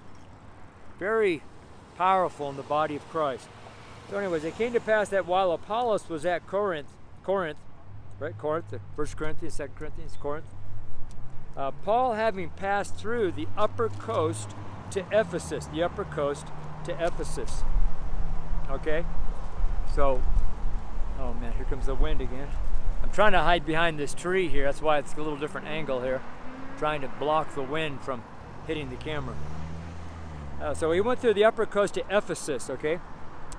[0.99, 1.43] very
[1.97, 3.47] powerful in the body of Christ.
[4.09, 6.87] So, anyways, it came to pass that while Apollos was at Corinth,
[7.23, 7.57] Corinth,
[8.19, 8.37] right?
[8.37, 10.45] Corinth, First Corinthians, Second Corinthians, Corinth.
[11.57, 14.55] Uh, Paul, having passed through the upper coast
[14.91, 16.47] to Ephesus, the upper coast
[16.85, 17.63] to Ephesus.
[18.69, 19.03] Okay,
[19.93, 20.21] so,
[21.19, 22.47] oh man, here comes the wind again.
[23.17, 24.65] Trying to hide behind this tree here.
[24.65, 26.21] That's why it's a little different angle here,
[26.77, 28.21] trying to block the wind from
[28.67, 29.35] hitting the camera.
[30.61, 32.69] Uh, so he went through the upper coast to Ephesus.
[32.69, 32.99] Okay,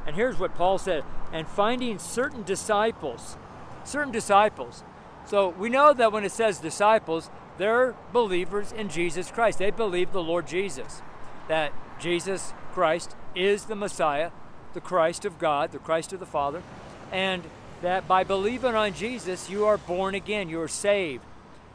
[0.06, 3.36] and here's what Paul said: and finding certain disciples,
[3.82, 4.84] certain disciples.
[5.26, 9.58] So we know that when it says disciples, they're believers in Jesus Christ.
[9.58, 11.02] They believe the Lord Jesus,
[11.48, 14.30] that Jesus Christ is the Messiah,
[14.72, 16.62] the Christ of God, the Christ of the Father,
[17.10, 17.42] and
[17.82, 21.24] that by believing on Jesus, you are born again, you are saved.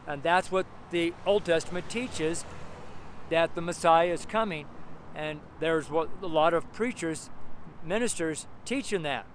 [0.06, 2.46] And that's what the Old Testament teaches
[3.30, 4.68] that the Messiah is coming.
[5.16, 7.30] And there's what a lot of preachers,
[7.84, 9.26] ministers teaching that.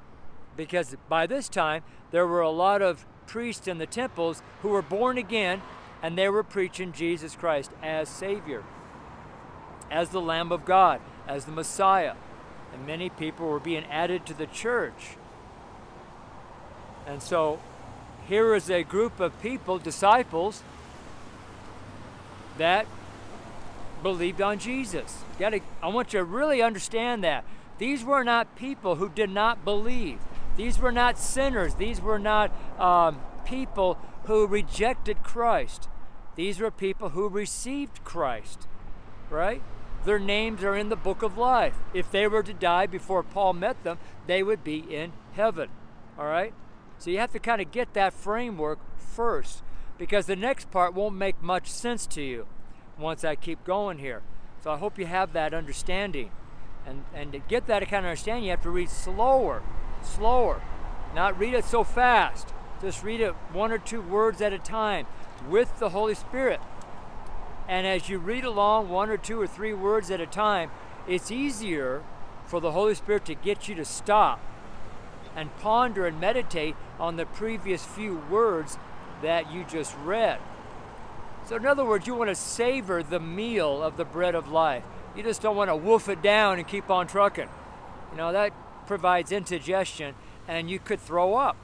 [0.57, 4.83] Because by this time, there were a lot of priests in the temples who were
[4.83, 5.63] born again
[6.03, 8.63] and they were preaching Jesus Christ as Savior,
[9.91, 12.15] as the Lamb of God, as the Messiah.
[12.73, 15.17] And many people were being added to the church.
[17.09, 17.59] And so
[18.29, 20.63] here is a group of people, disciples,
[22.59, 22.87] that
[24.03, 25.25] believed on Jesus.
[25.39, 27.45] Gotta, I want you to really understand that.
[27.79, 30.19] These were not people who did not believe.
[30.57, 31.77] These were not sinners.
[31.77, 35.89] These were not um, people who rejected Christ.
[36.37, 38.69] These were people who received Christ,
[39.31, 39.63] right?
[40.05, 41.75] Their names are in the book of life.
[41.95, 45.71] If they were to die before Paul met them, they would be in heaven,
[46.19, 46.53] all right?
[46.99, 49.63] So you have to kind of get that framework first
[49.99, 52.47] because the next part won't make much sense to you
[52.99, 54.23] once I keep going here.
[54.63, 56.31] So I hope you have that understanding.
[56.85, 59.63] And, and to get that kind of understanding, you have to read slower,
[60.03, 60.63] slower.
[61.15, 62.49] Not read it so fast.
[62.81, 65.07] Just read it one or two words at a time
[65.49, 66.61] with the Holy Spirit.
[67.69, 70.71] And as you read along one or two or three words at a time,
[71.07, 72.03] it's easier
[72.47, 74.41] for the Holy Spirit to get you to stop
[75.39, 78.77] and ponder and meditate on the previous few words
[79.23, 80.41] that you just read.
[81.47, 84.83] So, in other words, you want to savor the meal of the bread of life.
[85.17, 87.49] You just don't want to wolf it down and keep on trucking.
[88.11, 88.53] You know, that
[88.89, 90.17] provides indigestion
[90.49, 91.57] and you could throw up.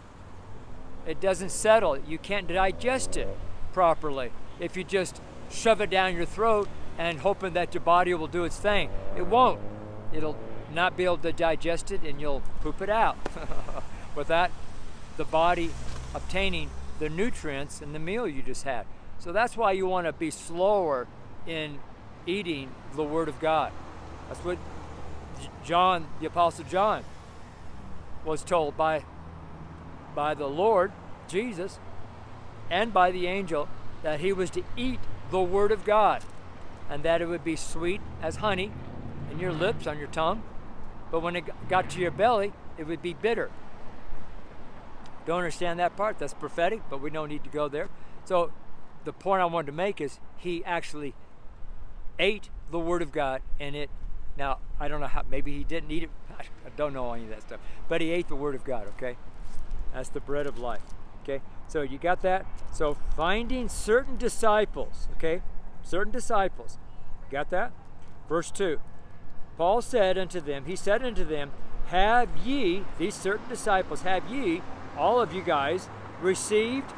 [1.05, 3.37] It doesn't settle, you can't digest it
[3.73, 8.29] properly if you just shove it down your throat and hoping that your body will
[8.29, 8.89] do its thing.
[9.17, 9.61] It won't.
[10.13, 10.39] It'll
[10.75, 13.17] not be able to digest it and you'll poop it out.
[14.15, 14.51] Without
[15.17, 15.71] the body
[16.15, 18.87] obtaining the nutrients in the meal you just had.
[19.19, 21.07] So that's why you want to be slower
[21.47, 21.79] in
[22.27, 23.73] eating the Word of God.
[24.29, 24.59] That's what
[25.65, 27.05] John, the Apostle John,
[28.25, 29.05] was told by,
[30.15, 30.93] by the Lord,
[31.29, 31.79] Jesus,
[32.71, 33.69] and by the angel
[34.03, 36.23] that he was to eat the Word of God
[36.89, 38.71] and that it would be sweet as honey
[39.31, 40.43] in your lips, on your tongue,
[41.15, 43.49] but when it got to your belly, it would be bitter.
[45.27, 46.19] Don't understand that part.
[46.19, 47.89] That's prophetic, but we don't need to go there.
[48.25, 48.51] So,
[49.05, 51.15] the point I wanted to make is he actually
[52.19, 53.91] ate the Word of God, and it.
[54.37, 55.23] Now, I don't know how.
[55.31, 56.11] Maybe he didn't eat it.
[56.37, 57.61] I don't know any of that stuff.
[57.89, 58.89] But he ate the Word of God.
[58.97, 59.17] Okay,
[59.93, 60.83] that's the bread of life.
[61.23, 62.45] Okay, so you got that.
[62.73, 65.07] So finding certain disciples.
[65.17, 65.43] Okay,
[65.85, 66.77] certain disciples.
[67.31, 67.71] Got that?
[68.29, 68.81] Verse two.
[69.57, 71.51] Paul said unto them, he said unto them,
[71.89, 74.63] Have ye, these certain disciples, have ye,
[74.97, 75.89] all of you guys,
[76.21, 76.93] received?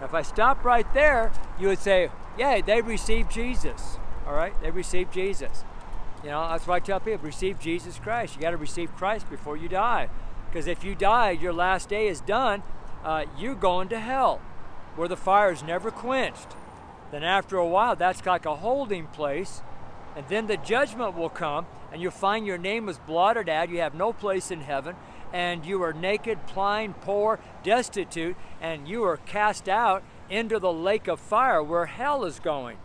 [0.00, 3.98] Now, if I stop right there, you would say, Yeah, they received Jesus.
[4.26, 5.64] All right, they received Jesus.
[6.24, 8.34] You know, that's why I tell people receive Jesus Christ.
[8.34, 10.08] You got to receive Christ before you die.
[10.48, 12.62] Because if you die, your last day is done,
[13.04, 14.40] uh, you're going to hell
[14.96, 16.56] where the fire is never quenched.
[17.12, 19.62] Then, after a while, that's like a holding place
[20.16, 23.68] and then the judgment will come, and you'll find your name is blotted out.
[23.68, 24.96] You have no place in heaven,
[25.32, 31.06] and you are naked, blind, poor, destitute, and you are cast out into the lake
[31.06, 32.78] of fire where hell is going.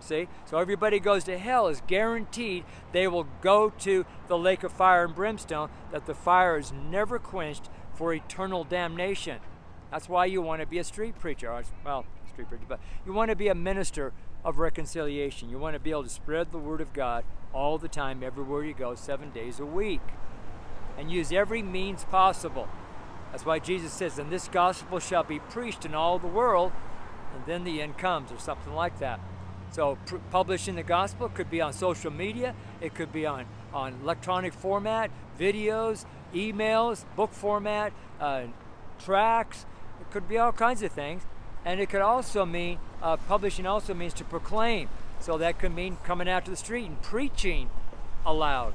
[0.00, 0.28] See?
[0.46, 5.04] So everybody goes to hell is guaranteed they will go to the lake of fire
[5.04, 9.40] and brimstone, that the fire is never quenched for eternal damnation.
[9.90, 11.62] That's why you want to be a street preacher.
[11.84, 14.12] Well, street preacher, but you want to be a minister
[14.44, 15.50] of reconciliation.
[15.50, 18.64] You want to be able to spread the word of God all the time, everywhere
[18.64, 20.00] you go, seven days a week,
[20.98, 22.68] and use every means possible.
[23.30, 26.72] That's why Jesus says, And this gospel shall be preached in all the world,
[27.34, 29.20] and then the end comes, or something like that.
[29.70, 33.98] So, pr- publishing the gospel could be on social media, it could be on, on
[34.02, 38.44] electronic format, videos, emails, book format, uh,
[38.98, 39.66] tracks,
[40.00, 41.22] it could be all kinds of things.
[41.64, 44.88] And it could also mean, uh, publishing also means to proclaim.
[45.20, 47.70] So that could mean coming out to the street and preaching
[48.24, 48.72] aloud.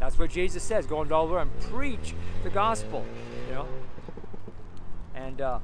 [0.00, 3.04] That's what Jesus says, go into all the world and preach the gospel,
[3.48, 3.68] you know.
[5.14, 5.58] And uh,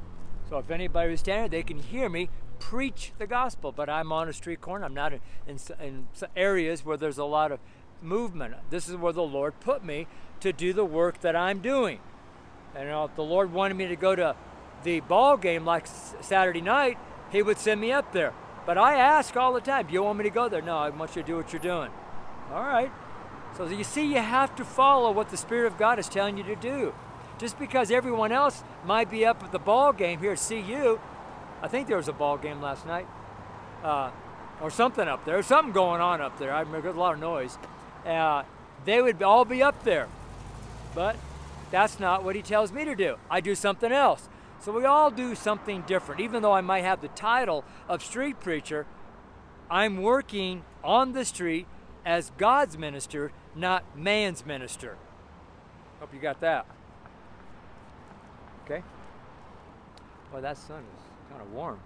[0.48, 3.72] so if anybody was standing they can hear me preach the gospel.
[3.72, 4.84] But I'm on a street corner.
[4.84, 7.60] I'm not in, in, in areas where there's a lot of
[8.02, 8.54] movement.
[8.70, 10.06] This is where the Lord put me
[10.40, 12.00] to do the work that I'm doing.
[12.74, 14.36] And you know, if the Lord wanted me to go to
[14.84, 15.86] the ball game like
[16.20, 16.98] Saturday night,
[17.30, 18.32] he would send me up there.
[18.64, 20.62] But I ask all the time, do you want me to go there?
[20.62, 21.90] No, I want you to do what you're doing.
[22.52, 22.90] All right.
[23.56, 26.44] So you see, you have to follow what the Spirit of God is telling you
[26.44, 26.92] to do.
[27.38, 30.98] Just because everyone else might be up at the ball game here at CU,
[31.62, 33.06] I think there was a ball game last night,
[33.82, 34.10] uh,
[34.60, 35.42] or something up there.
[35.42, 36.52] Something going on up there.
[36.52, 37.58] I remember a lot of noise.
[38.04, 38.42] Uh,
[38.84, 40.08] they would all be up there.
[40.94, 41.16] But
[41.70, 43.16] that's not what he tells me to do.
[43.30, 44.28] I do something else.
[44.60, 46.20] So we all do something different.
[46.20, 48.86] Even though I might have the title of street preacher,
[49.70, 51.66] I'm working on the street
[52.04, 54.96] as God's minister, not man's minister.
[56.00, 56.66] Hope you got that.
[58.64, 58.82] Okay?
[60.32, 61.80] Well, that sun is kind of warm.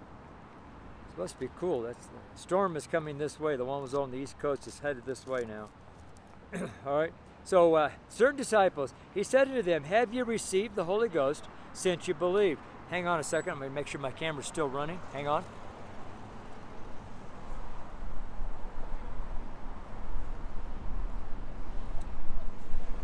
[1.03, 1.81] It's supposed to be cool.
[1.81, 3.55] That's the storm is coming this way.
[3.55, 5.69] The one was on the east coast is headed this way now.
[6.85, 7.13] All right.
[7.43, 12.07] So uh, certain disciples, he said to them, "Have you received the Holy Ghost since
[12.07, 13.53] you believed?" Hang on a second.
[13.53, 14.99] I'm going to make sure my camera's still running.
[15.13, 15.45] Hang on.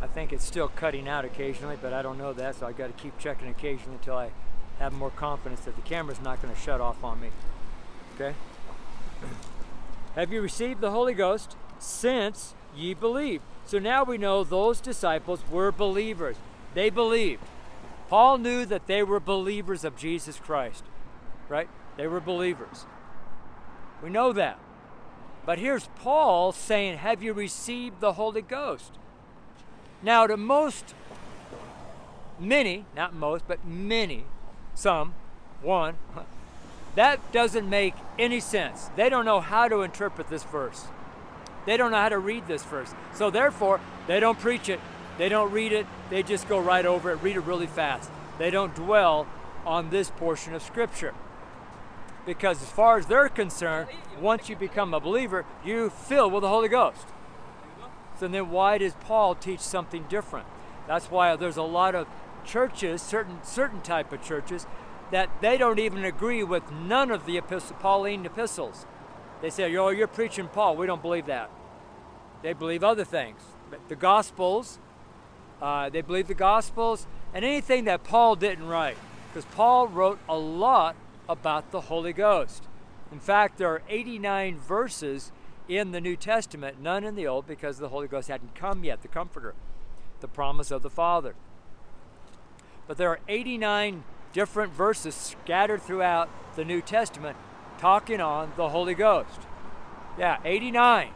[0.01, 2.87] I think it's still cutting out occasionally, but I don't know that, so I got
[2.87, 4.31] to keep checking occasionally until I
[4.79, 7.29] have more confidence that the camera's not going to shut off on me.
[8.15, 8.35] Okay?
[10.15, 13.43] have you received the Holy Ghost since ye believed?
[13.67, 16.37] So now we know those disciples were believers.
[16.73, 17.43] They believed.
[18.07, 20.85] Paul knew that they were believers of Jesus Christ,
[21.49, 21.67] right?
[21.97, 22.85] They were believers.
[24.01, 24.57] We know that.
[25.45, 28.93] But here's Paul saying, Have you received the Holy Ghost?
[30.01, 30.95] Now, to most,
[32.39, 34.23] many, not most, but many,
[34.75, 35.13] some,
[35.61, 35.95] one,
[36.95, 38.89] that doesn't make any sense.
[38.95, 40.85] They don't know how to interpret this verse.
[41.67, 42.91] They don't know how to read this verse.
[43.13, 44.79] So, therefore, they don't preach it,
[45.19, 48.09] they don't read it, they just go right over it, read it really fast.
[48.39, 49.27] They don't dwell
[49.65, 51.13] on this portion of Scripture.
[52.25, 56.49] Because, as far as they're concerned, once you become a believer, you fill with the
[56.49, 57.05] Holy Ghost.
[58.19, 60.47] So then why does Paul teach something different?
[60.87, 62.07] That's why there's a lot of
[62.43, 64.65] churches, certain certain type of churches,
[65.11, 68.85] that they don't even agree with none of the epistle, Pauline epistles.
[69.41, 71.49] They say, "Oh, you're preaching Paul." We don't believe that.
[72.41, 73.41] They believe other things.
[73.69, 74.79] But the Gospels,
[75.61, 78.97] uh, they believe the Gospels, and anything that Paul didn't write,
[79.27, 80.95] because Paul wrote a lot
[81.27, 82.63] about the Holy Ghost.
[83.11, 85.31] In fact, there are 89 verses
[85.67, 89.01] in the New Testament, none in the Old because the Holy Ghost hadn't come yet,
[89.01, 89.53] the Comforter,
[90.21, 91.35] the promise of the Father.
[92.87, 97.37] But there are 89 different verses scattered throughout the New Testament
[97.77, 99.41] talking on the Holy Ghost.
[100.17, 101.09] Yeah, 89.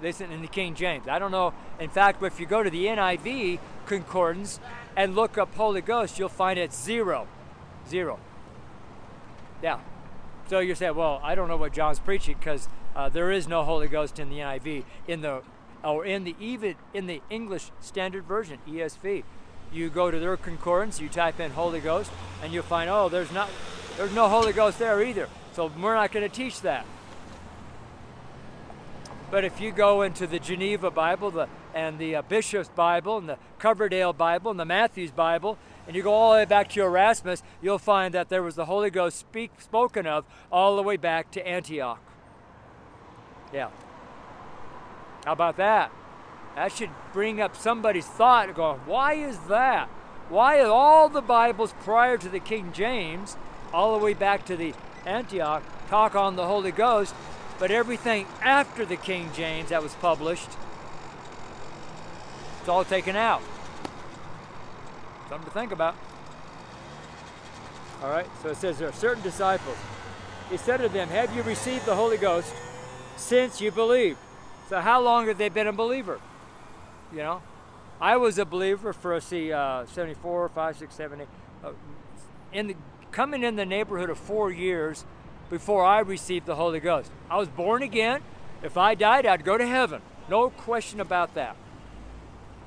[0.00, 1.08] Listen in the King James.
[1.08, 1.52] I don't know.
[1.80, 4.60] In fact, if you go to the NIV concordance
[4.96, 7.26] and look up Holy Ghost, you'll find it's zero.
[7.88, 8.18] Zero.
[9.62, 9.80] Yeah.
[10.48, 13.64] So you say, well, I don't know what John's preaching because uh, there is no
[13.64, 14.84] Holy Ghost in the NIV.
[15.06, 15.42] In the
[15.84, 19.24] or in the even in the English Standard Version (ESV),
[19.72, 22.10] you go to their concordance, you type in Holy Ghost,
[22.42, 23.48] and you'll find oh, there's not
[23.96, 25.28] there's no Holy Ghost there either.
[25.52, 26.86] So we're not going to teach that.
[29.30, 33.28] But if you go into the Geneva Bible, the and the uh, Bishop's Bible, and
[33.28, 36.82] the Coverdale Bible, and the Matthews Bible, and you go all the way back to
[36.82, 40.96] Erasmus, you'll find that there was the Holy Ghost speak, spoken of all the way
[40.96, 42.00] back to Antioch.
[43.52, 43.68] Yeah.
[45.24, 45.92] How about that?
[46.56, 49.88] That should bring up somebody's thought going, why is that?
[50.28, 53.36] Why are all the Bibles prior to the King James,
[53.72, 54.74] all the way back to the
[55.06, 57.14] Antioch, talk on the Holy Ghost,
[57.58, 60.48] but everything after the King James that was published,
[62.60, 63.42] it's all taken out?
[65.28, 65.96] Something to think about.
[68.02, 69.76] All right, so it says there are certain disciples.
[70.50, 72.54] He said to them, Have you received the Holy Ghost?
[73.18, 74.18] since you believed.
[74.68, 76.20] So how long have they been a believer?
[77.12, 77.42] You know,
[78.00, 81.28] I was a believer for see uh, 74, 5, 6, 7, 8,
[81.64, 81.70] uh,
[82.52, 82.76] in the,
[83.10, 85.04] coming in the neighborhood of four years
[85.50, 87.10] before I received the Holy Ghost.
[87.30, 88.22] I was born again.
[88.62, 90.02] If I died, I'd go to heaven.
[90.28, 91.56] No question about that.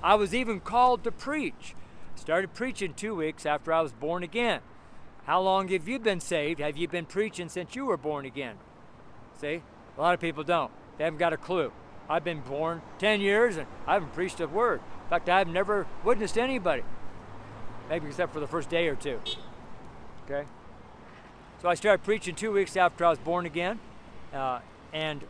[0.03, 1.75] I was even called to preach.
[2.15, 4.61] Started preaching two weeks after I was born again.
[5.25, 6.59] How long have you been saved?
[6.59, 8.55] Have you been preaching since you were born again?
[9.39, 9.61] See?
[9.97, 10.71] A lot of people don't.
[10.97, 11.71] They haven't got a clue.
[12.09, 14.81] I've been born 10 years and I haven't preached a word.
[15.03, 16.83] In fact, I've never witnessed anybody,
[17.89, 19.19] maybe except for the first day or two.
[20.25, 20.47] Okay?
[21.61, 23.79] So I started preaching two weeks after I was born again,
[24.33, 25.23] uh, and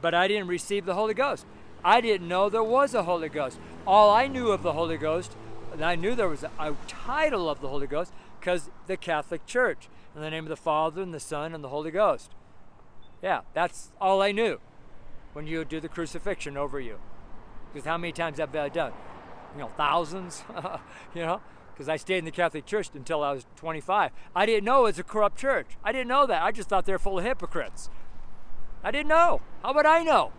[0.00, 1.46] but I didn't receive the Holy Ghost.
[1.84, 3.58] I didn't know there was a Holy Ghost.
[3.84, 5.36] All I knew of the Holy Ghost,
[5.72, 9.46] and I knew there was a, a title of the Holy Ghost, because the Catholic
[9.46, 9.88] Church.
[10.14, 12.30] In the name of the Father, and the Son, and the Holy Ghost.
[13.20, 14.60] Yeah, that's all I knew
[15.32, 17.00] when you do the crucifixion over you.
[17.72, 18.92] Because how many times have I done?
[19.54, 20.44] You know, thousands,
[21.16, 21.40] you know?
[21.74, 24.12] Because I stayed in the Catholic Church until I was 25.
[24.34, 25.66] I didn't know it was a corrupt church.
[25.82, 26.42] I didn't know that.
[26.42, 27.90] I just thought they were full of hypocrites.
[28.84, 29.40] I didn't know.
[29.62, 30.30] How would I know?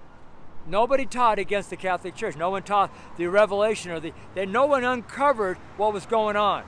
[0.65, 2.37] Nobody taught against the Catholic Church.
[2.37, 6.63] No one taught the revelation or the that no one uncovered what was going on.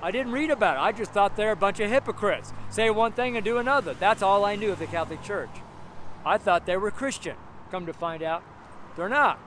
[0.00, 0.80] I didn't read about it.
[0.80, 2.52] I just thought they're a bunch of hypocrites.
[2.70, 3.94] Say one thing and do another.
[3.94, 5.50] That's all I knew of the Catholic Church.
[6.24, 7.36] I thought they were Christian.
[7.70, 8.42] Come to find out,
[8.96, 9.38] they're not.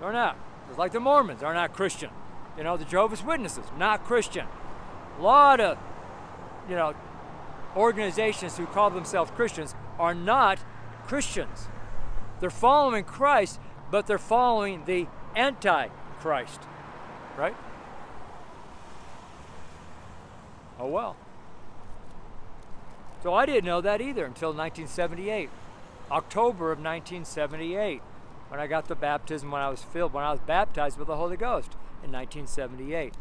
[0.00, 0.36] They're not.
[0.68, 2.10] It's like the Mormons they're not Christian.
[2.58, 4.44] You know, the Jehovah's Witnesses, not Christian.
[5.18, 5.78] A lot of,
[6.68, 6.92] you know,
[7.76, 10.58] organizations who call themselves Christians are not
[11.06, 11.68] Christians.
[12.40, 13.60] They're following Christ,
[13.92, 15.06] but they're following the
[15.36, 16.60] Antichrist,
[17.36, 17.54] right?
[20.80, 21.16] Oh well.
[23.22, 25.48] So I didn't know that either until 1978,
[26.10, 28.02] October of 1978,
[28.48, 31.16] when I got the baptism, when I was filled, when I was baptized with the
[31.16, 33.14] Holy Ghost in 1978.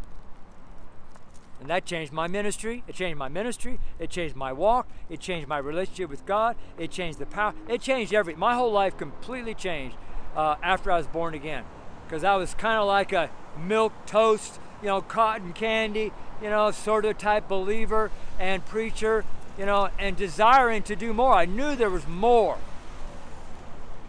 [1.60, 2.84] And that changed my ministry.
[2.88, 3.80] It changed my ministry.
[4.00, 4.88] It changed my walk.
[5.10, 6.56] It changed my relationship with God.
[6.78, 7.54] It changed the power.
[7.68, 8.40] It changed everything.
[8.40, 9.96] My whole life completely changed
[10.36, 11.64] uh, after I was born again.
[12.06, 16.12] Because I was kind of like a milk toast, you know, cotton candy,
[16.42, 19.26] you know, sort of type believer and preacher,
[19.58, 21.34] you know, and desiring to do more.
[21.34, 22.60] I knew there was more.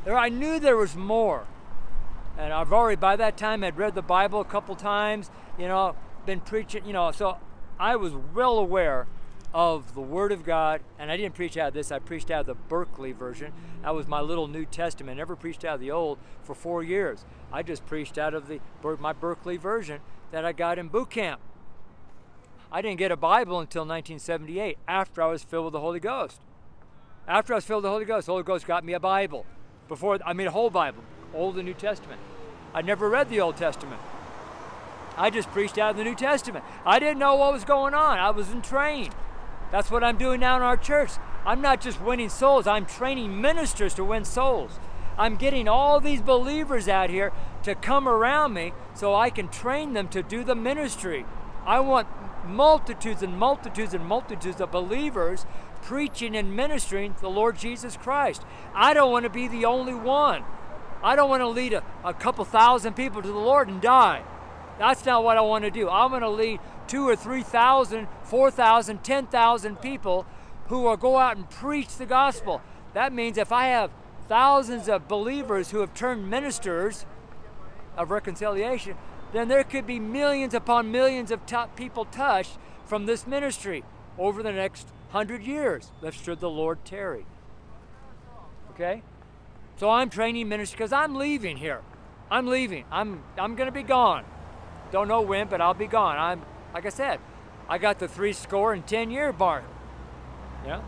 [0.05, 1.45] There, I knew there was more.
[2.39, 5.97] And I've already, by that time, had read the Bible a couple times, you know,
[6.25, 7.39] been preaching, you know, so
[7.81, 9.09] I was well aware
[9.53, 12.41] of the Word of God, and I didn't preach out of this, I preached out
[12.41, 13.53] of the Berkeley version.
[13.83, 15.17] That was my little New Testament.
[15.17, 17.25] I never preached out of the Old for four years.
[17.53, 18.61] I just preached out of the
[19.01, 21.41] my Berkeley version that I got in boot camp.
[22.71, 26.41] I didn't get a Bible until 1978, after I was filled with the Holy Ghost.
[27.27, 29.47] After I was filled with the Holy Ghost, the Holy Ghost got me a Bible.
[29.89, 31.03] Before, I mean, a whole Bible,
[31.35, 32.21] Old and New Testament.
[32.75, 34.01] I never read the Old Testament.
[35.17, 36.65] I just preached out of the New Testament.
[36.87, 38.19] I didn't know what was going on.
[38.19, 39.15] I wasn't trained.
[39.71, 41.13] That's what I'm doing now in our church.
[41.45, 44.79] I'm not just winning souls, I'm training ministers to win souls.
[45.17, 47.33] I'm getting all these believers out here
[47.65, 51.27] to come around me so I can train them to do the ministry.
[51.67, 52.07] I want
[52.47, 55.45] multitudes and multitudes and multitudes of believers
[55.83, 58.43] preaching and ministering the Lord Jesus Christ.
[58.75, 60.45] I don't want to be the only one.
[61.03, 64.23] I don't want to lead a, a couple thousand people to the Lord and die.
[64.79, 65.89] That's not what I want to do.
[65.89, 70.27] I'm going to lead two or three thousand, four thousand, ten thousand people
[70.67, 72.61] who will go out and preach the gospel.
[72.95, 73.91] That means if I have
[74.29, 77.07] thousands of believers who have turned ministers
[77.97, 78.97] of reconciliation,
[79.33, 83.85] then there could be millions upon millions of t- people touched from this ministry
[84.19, 87.27] over the next hundred years, if should the Lord tarry.
[88.71, 89.03] Okay?
[89.79, 91.83] So I'm training ministry because I'm leaving here.
[92.31, 92.85] I'm leaving.
[92.91, 94.25] I'm I'm gonna be gone.
[94.91, 96.19] Don't know when, but I'll be gone.
[96.19, 96.43] I'm
[96.75, 97.21] like I said,
[97.69, 99.63] I got the three score and ten year mark.
[100.67, 100.83] Yeah.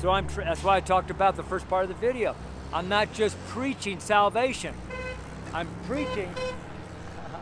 [0.00, 0.28] So I'm.
[0.28, 2.36] Tra- that's why I talked about the first part of the video.
[2.74, 4.74] I'm not just preaching salvation.
[5.54, 6.34] I'm preaching.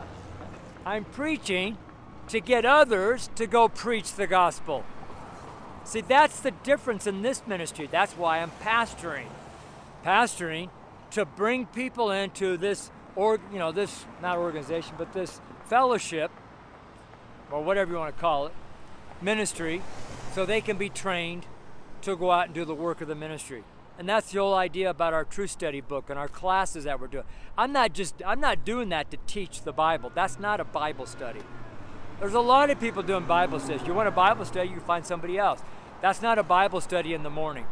[0.85, 1.77] I'm preaching
[2.29, 4.85] to get others to go preach the gospel.
[5.83, 7.89] See, that's the difference in this ministry.
[7.91, 9.27] That's why I'm pastoring.
[10.05, 10.69] Pastoring
[11.11, 16.29] to bring people into this or you know this not organization but this fellowship
[17.51, 18.53] or whatever you want to call it
[19.21, 19.81] ministry
[20.33, 21.45] so they can be trained
[22.01, 23.63] to go out and do the work of the ministry.
[23.97, 27.07] And that's the whole idea about our true study book and our classes that we're
[27.07, 27.23] doing.
[27.57, 30.11] I'm not just i'm not doing that to teach the bible.
[30.13, 31.41] That's not a bible study.
[32.19, 33.87] There's a lot of people doing bible studies.
[33.87, 35.61] You want a bible study you find somebody else.
[36.01, 37.65] That's not a bible study in the morning.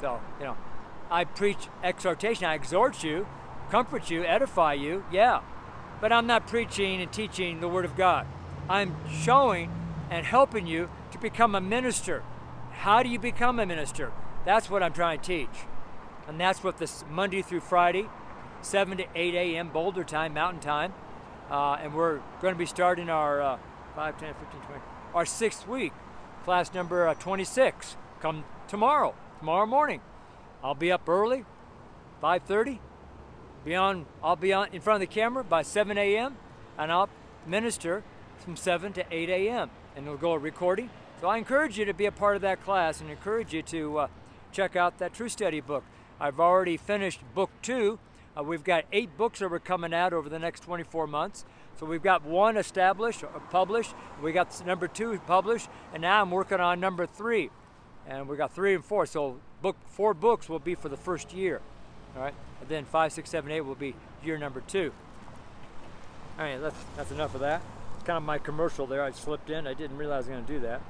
[0.00, 0.56] So you know
[1.10, 3.26] i preach exhortation i exhort you
[3.70, 5.40] comfort you, edify you, yeah.
[6.00, 8.26] But I'm not preaching and teaching the Word of God.
[8.68, 9.70] I'm showing
[10.10, 12.22] and helping you to become a minister.
[12.72, 14.12] How do you become a minister?
[14.44, 15.66] That's what I'm trying to teach.
[16.26, 18.08] And that's what this Monday through Friday,
[18.62, 19.68] 7 to 8 a.m.
[19.68, 20.92] Boulder time, Mountain time.
[21.50, 23.58] Uh, and we're going to be starting our uh,
[23.96, 24.80] 5, 10, 15, 20,
[25.14, 25.92] our sixth week,
[26.44, 30.00] class number uh, 26, come tomorrow, tomorrow morning.
[30.62, 31.44] I'll be up early,
[32.22, 32.78] 5.30,
[33.64, 36.36] be on, I'll be on in front of the camera by 7 a.m.
[36.78, 37.08] and I'll
[37.46, 38.02] minister
[38.38, 39.70] from 7 to 8 a.m.
[39.96, 40.90] and it'll go a recording.
[41.20, 43.98] So I encourage you to be a part of that class and encourage you to
[43.98, 44.08] uh,
[44.52, 45.84] check out that True Study book.
[46.18, 47.98] I've already finished book two.
[48.36, 51.44] Uh, we've got eight books that are coming out over the next 24 months.
[51.78, 53.94] So we've got one established, or published.
[54.22, 57.50] We got number two published, and now I'm working on number three,
[58.06, 59.06] and we got three and four.
[59.06, 61.60] So book four books will be for the first year,
[62.16, 62.34] all right.
[62.60, 63.94] And then five, six, seven, eight will be
[64.24, 64.92] year number two.
[66.38, 67.62] All right, that's that's enough of that.
[68.04, 69.02] Kind of my commercial there.
[69.02, 69.66] I slipped in.
[69.66, 70.80] I didn't realize I was going to do that.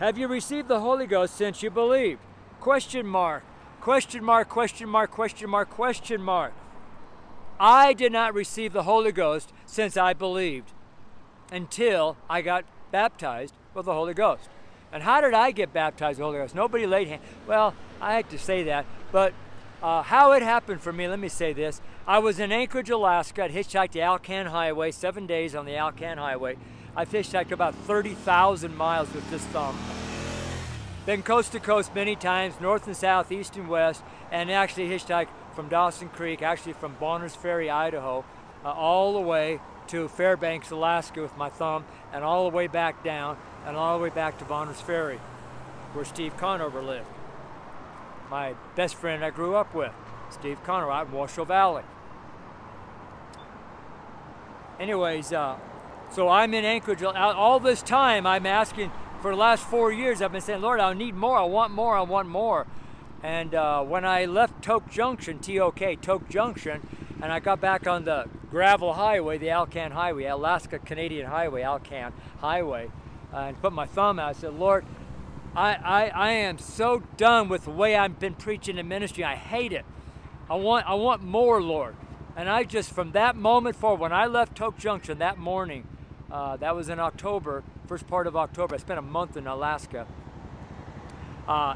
[0.00, 2.20] Have you received the Holy Ghost since you believed?
[2.60, 3.42] Question mark.
[3.80, 4.48] Question mark.
[4.48, 5.10] Question mark.
[5.10, 5.70] Question mark.
[5.70, 6.52] Question mark.
[7.58, 10.72] I did not receive the Holy Ghost since I believed
[11.50, 14.48] until I got baptized with the Holy Ghost.
[14.92, 16.54] And how did I get baptized with the Holy Ghost?
[16.54, 17.22] Nobody laid hand.
[17.46, 19.34] Well, I hate to say that, but
[19.82, 21.80] uh, how it happened for me, let me say this.
[22.06, 23.44] I was in Anchorage, Alaska.
[23.44, 26.56] I hitchhiked the Alcan Highway, seven days on the Alcan Highway.
[26.96, 29.78] I hitchhiked about 30,000 miles with this thumb.
[31.06, 35.28] Been coast to coast many times, north and south, east and west, and actually hitchhiked
[35.54, 38.24] from Dawson Creek, actually from Bonners Ferry, Idaho,
[38.64, 43.04] uh, all the way to Fairbanks, Alaska with my thumb, and all the way back
[43.04, 43.36] down,
[43.66, 45.20] and all the way back to Bonners Ferry,
[45.92, 47.06] where Steve Conover lived.
[48.30, 49.92] My best friend I grew up with,
[50.30, 51.82] Steve Conover, out in Washoe Valley.
[54.78, 55.56] Anyways, uh,
[56.12, 57.02] so I'm in Anchorage.
[57.02, 60.22] All- this time, I'm asking for the last four years.
[60.22, 61.36] I've been saying, Lord, I need more.
[61.36, 61.96] I want more.
[61.96, 62.66] I want more.
[63.22, 66.80] And uh, when I left Tok Junction, TOK, Toke Junction,
[67.22, 72.12] and I got back on the gravel highway, the Alcan Highway, Alaska Canadian Highway, Alcan
[72.40, 72.90] Highway,
[73.32, 74.84] uh, and put my thumb out, I said, Lord,
[75.54, 79.24] I, I, I am so done with the way I've been preaching in ministry.
[79.24, 79.84] I hate it.
[80.48, 81.96] I want I want more, Lord.
[82.36, 85.86] And I just from that moment forward, when I left Tok Junction that morning,
[86.30, 88.76] uh, that was in October, first part of October.
[88.76, 90.06] I spent a month in Alaska.
[91.46, 91.74] Uh,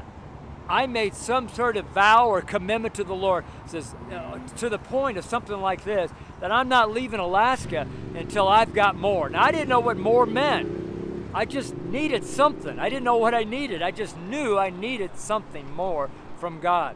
[0.67, 4.79] I made some sort of vow or commitment to the Lord, says uh, to the
[4.79, 9.29] point of something like this, that I'm not leaving Alaska until I've got more.
[9.29, 11.31] Now I didn't know what more meant.
[11.33, 12.79] I just needed something.
[12.79, 13.81] I didn't know what I needed.
[13.81, 16.09] I just knew I needed something more
[16.39, 16.95] from God.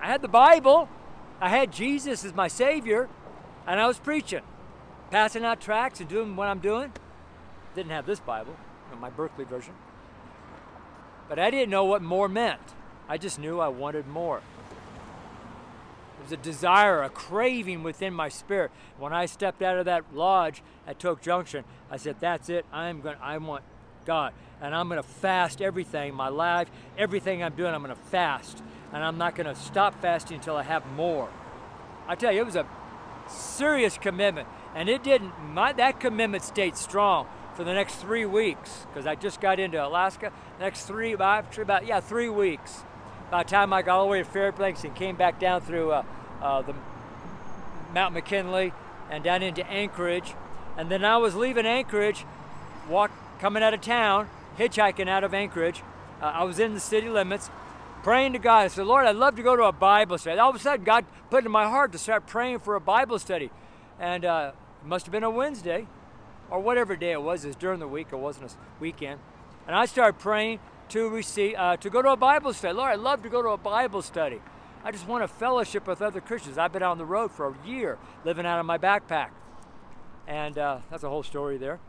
[0.00, 0.88] I had the Bible,
[1.40, 3.08] I had Jesus as my Savior,
[3.66, 4.42] and I was preaching,
[5.10, 6.92] passing out tracts and doing what I'm doing.
[7.74, 8.56] Didn't have this Bible,
[9.00, 9.74] my Berkeley version.
[11.28, 12.60] But I didn't know what more meant.
[13.08, 14.40] I just knew I wanted more.
[16.16, 18.70] There was a desire, a craving within my spirit.
[18.98, 22.64] When I stepped out of that lodge at Tok Junction, I said, "That's it.
[22.72, 23.16] I'm going.
[23.20, 23.64] I want
[24.04, 27.74] God, and I'm going to fast everything, my life, everything I'm doing.
[27.74, 28.62] I'm going to fast,
[28.92, 31.28] and I'm not going to stop fasting until I have more."
[32.08, 32.66] I tell you, it was a
[33.28, 35.32] serious commitment, and it didn't.
[35.40, 37.26] My that commitment stayed strong
[37.56, 40.30] for the next three weeks because I just got into Alaska.
[40.60, 42.82] Next three, about about yeah, three weeks.
[43.30, 45.90] By the time I got all the way to Fairbanks and came back down through
[45.90, 46.02] uh,
[46.42, 46.74] uh, the
[47.92, 48.72] Mount McKinley
[49.10, 50.34] and down into Anchorage,
[50.76, 52.24] and then I was leaving Anchorage,
[52.88, 54.28] walk coming out of town,
[54.58, 55.82] hitchhiking out of Anchorage.
[56.20, 57.50] Uh, I was in the city limits,
[58.02, 58.64] praying to God.
[58.64, 60.38] I said, Lord, I'd love to go to a Bible study.
[60.38, 62.80] All of a sudden, God put it in my heart to start praying for a
[62.80, 63.50] Bible study,
[63.98, 64.52] and uh,
[64.82, 65.86] it must have been a Wednesday,
[66.50, 67.44] or whatever day it was.
[67.44, 68.08] It was during the week.
[68.12, 69.20] It wasn't a weekend,
[69.66, 72.74] and I started praying to receive uh, to go to a Bible study.
[72.74, 74.40] Lord, I'd love to go to a Bible study.
[74.84, 76.58] I just want to fellowship with other Christians.
[76.58, 79.30] I've been on the road for a year, living out of my backpack,
[80.26, 81.80] and uh, that's a whole story there.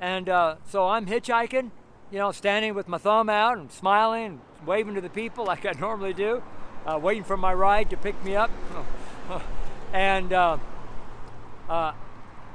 [0.00, 1.70] And uh, so I'm hitchhiking,
[2.10, 5.66] you know, standing with my thumb out and smiling, and waving to the people like
[5.66, 6.42] I normally do,
[6.86, 8.50] uh, waiting for my ride to pick me up.
[9.92, 10.56] and uh,
[11.68, 11.92] uh,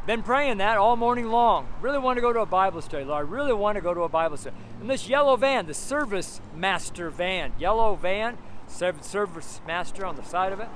[0.05, 1.67] been praying that all morning long.
[1.81, 3.25] Really want to go to a Bible study, Lord.
[3.25, 4.55] I really want to go to a Bible study.
[4.79, 8.37] And this yellow van, the service master van, yellow van,
[8.67, 10.67] service master on the side of it.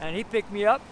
[0.00, 0.82] And he picked me up,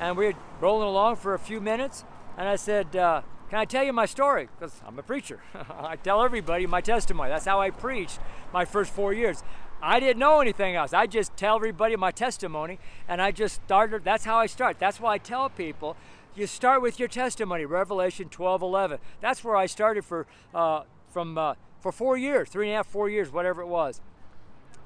[0.00, 2.04] and we were rolling along for a few minutes.
[2.36, 4.48] And I said, uh, Can I tell you my story?
[4.58, 5.40] Because I'm a preacher.
[5.78, 7.28] I tell everybody my testimony.
[7.28, 8.18] That's how I preached
[8.52, 9.42] my first four years.
[9.80, 10.92] I didn't know anything else.
[10.92, 14.04] I just tell everybody my testimony, and I just started.
[14.04, 14.78] That's how I start.
[14.78, 15.96] That's why I tell people
[16.38, 17.64] you start with your testimony.
[17.64, 18.98] Revelation 12, 11.
[19.20, 22.86] That's where I started for uh, from uh, for four years, three and a half,
[22.86, 24.00] four years, whatever it was,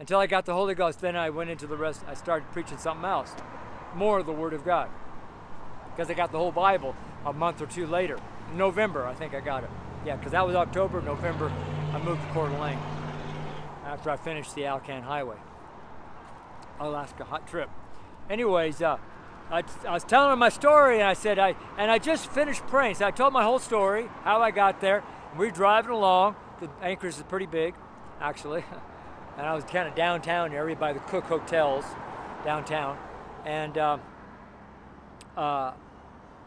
[0.01, 1.01] until I got the Holy Ghost.
[1.01, 2.03] Then I went into the rest.
[2.09, 3.33] I started preaching something else,
[3.95, 4.89] more of the Word of God,
[5.91, 6.95] because I got the whole Bible
[7.25, 8.19] a month or two later.
[8.55, 9.71] November, I think I got it.
[10.05, 11.01] Yeah, because that was October.
[11.01, 11.53] November,
[11.93, 12.79] I moved to Coeur d'Alene
[13.87, 15.37] after I finished the Alcan Highway.
[16.81, 17.71] Alaska hot trip.
[18.29, 18.99] Anyways, uh,
[19.53, 22.67] I, I was telling her my story, and I said I and I just finished
[22.69, 22.97] praying.
[22.97, 25.05] So I told my whole story, how I got there.
[25.37, 26.37] We are driving along.
[26.61, 27.75] The Anchorage is pretty big,
[28.21, 28.65] actually,
[29.37, 31.85] and I was kind of downtown area by the Cook Hotels,
[32.45, 32.99] downtown,
[33.45, 33.77] and.
[33.79, 34.01] Um,
[35.37, 35.73] uh,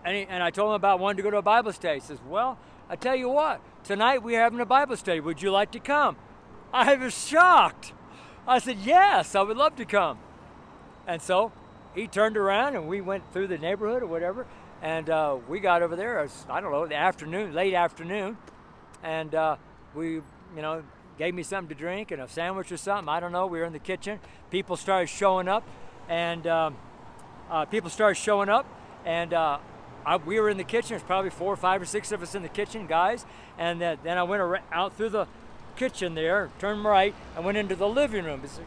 [0.03, 1.95] and, he, and I told him about wanting to go to a Bible study.
[1.99, 5.19] He says, Well, I tell you what, tonight we're having a Bible study.
[5.19, 6.15] Would you like to come?
[6.71, 7.93] I was shocked.
[8.47, 10.19] I said, Yes, I would love to come.
[11.07, 11.51] And so
[11.95, 14.45] he turned around and we went through the neighborhood or whatever.
[14.81, 18.37] And uh, we got over there, was, I don't know, the afternoon, late afternoon.
[19.01, 19.55] And uh,
[19.95, 20.23] we, you
[20.57, 20.83] know,
[21.17, 23.07] gave me something to drink and a sandwich or something.
[23.07, 23.47] I don't know.
[23.47, 24.19] We were in the kitchen.
[24.51, 25.63] People started showing up.
[26.09, 26.75] And um,
[27.49, 28.67] uh, people started showing up.
[29.05, 29.59] And uh,
[30.05, 30.89] I, we were in the kitchen.
[30.89, 33.25] There's probably four or five or six of us in the kitchen, guys.
[33.57, 35.27] And then I went out through the
[35.77, 38.41] kitchen there, turned right, and went into the living room.
[38.43, 38.59] It's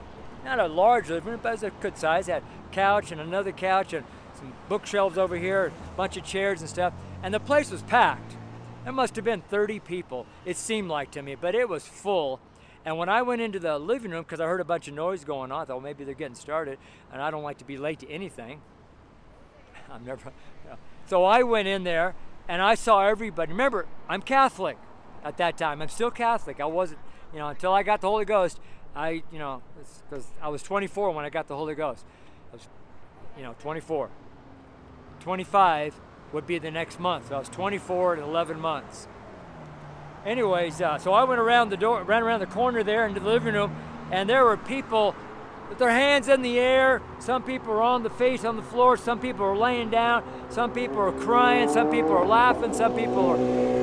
[0.49, 2.29] not a large living room, but it's a good size.
[2.29, 2.43] It had
[2.73, 6.93] couch and another couch and some bookshelves over here, a bunch of chairs and stuff.
[7.23, 8.37] And the place was packed.
[8.85, 12.41] There must have been 30 people, it seemed like to me, but it was full.
[12.85, 15.25] And when I went into the living room, because I heard a bunch of noise
[15.25, 16.79] going on, I thought maybe they're getting started,
[17.13, 18.63] and I don't like to be late to anything.
[19.93, 20.33] I'm never.
[20.65, 20.77] You know.
[21.07, 22.15] So I went in there
[22.49, 23.53] and I saw everybody.
[23.53, 24.79] Remember, I'm Catholic
[25.23, 25.83] at that time.
[25.83, 26.61] I'm still Catholic.
[26.61, 27.01] I wasn't,
[27.33, 28.59] you know, until I got the Holy Ghost.
[28.95, 29.63] I, you know,
[30.09, 32.05] because I was 24 when I got the Holy Ghost.
[32.53, 32.69] I was,
[33.37, 34.09] you know, 24.
[35.21, 35.95] 25
[36.33, 37.29] would be the next month.
[37.29, 39.09] So I was 24 and 11 months.
[40.25, 43.27] Anyways, uh, so I went around the door, ran around the corner there into the
[43.27, 43.75] living room,
[44.11, 45.15] and there were people
[45.69, 47.03] with their hands in the air.
[47.19, 48.97] Some people were on the face on the floor.
[48.97, 50.25] Some people were laying down.
[50.49, 51.69] Some people were crying.
[51.69, 52.73] Some people were laughing.
[52.73, 53.37] Some people were,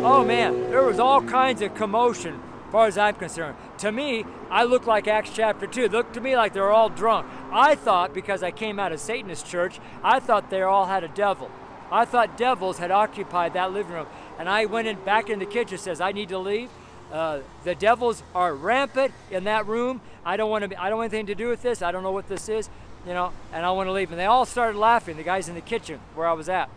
[0.03, 2.35] oh man, there was all kinds of commotion
[2.65, 3.55] as far as I'm concerned.
[3.79, 5.85] To me, I look like Acts chapter 2.
[5.85, 7.27] It looked to me like they were all drunk.
[7.51, 11.09] I thought, because I came out of Satanist church, I thought they all had a
[11.09, 11.51] devil.
[11.91, 14.07] I thought devils had occupied that living room.
[14.39, 16.69] And I went in back in the kitchen, says, I need to leave.
[17.11, 20.01] Uh, the devils are rampant in that room.
[20.25, 20.67] I don't want to.
[20.69, 21.81] Be, I don't want anything to do with this.
[21.81, 22.69] I don't know what this is,
[23.05, 23.31] you know.
[23.53, 24.09] And I want to leave.
[24.09, 25.15] And they all started laughing.
[25.15, 26.69] The guys in the kitchen where I was at.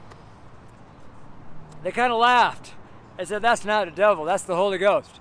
[1.82, 2.74] They kind of laughed.
[3.18, 4.24] I said, "That's not a devil.
[4.24, 5.18] That's the Holy Ghost."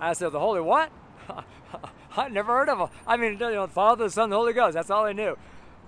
[0.00, 0.90] I said, "The Holy what?"
[2.16, 2.88] I never heard of them.
[3.06, 4.74] I mean, you know, Father, the Son, the Holy Ghost.
[4.74, 5.36] That's all I knew.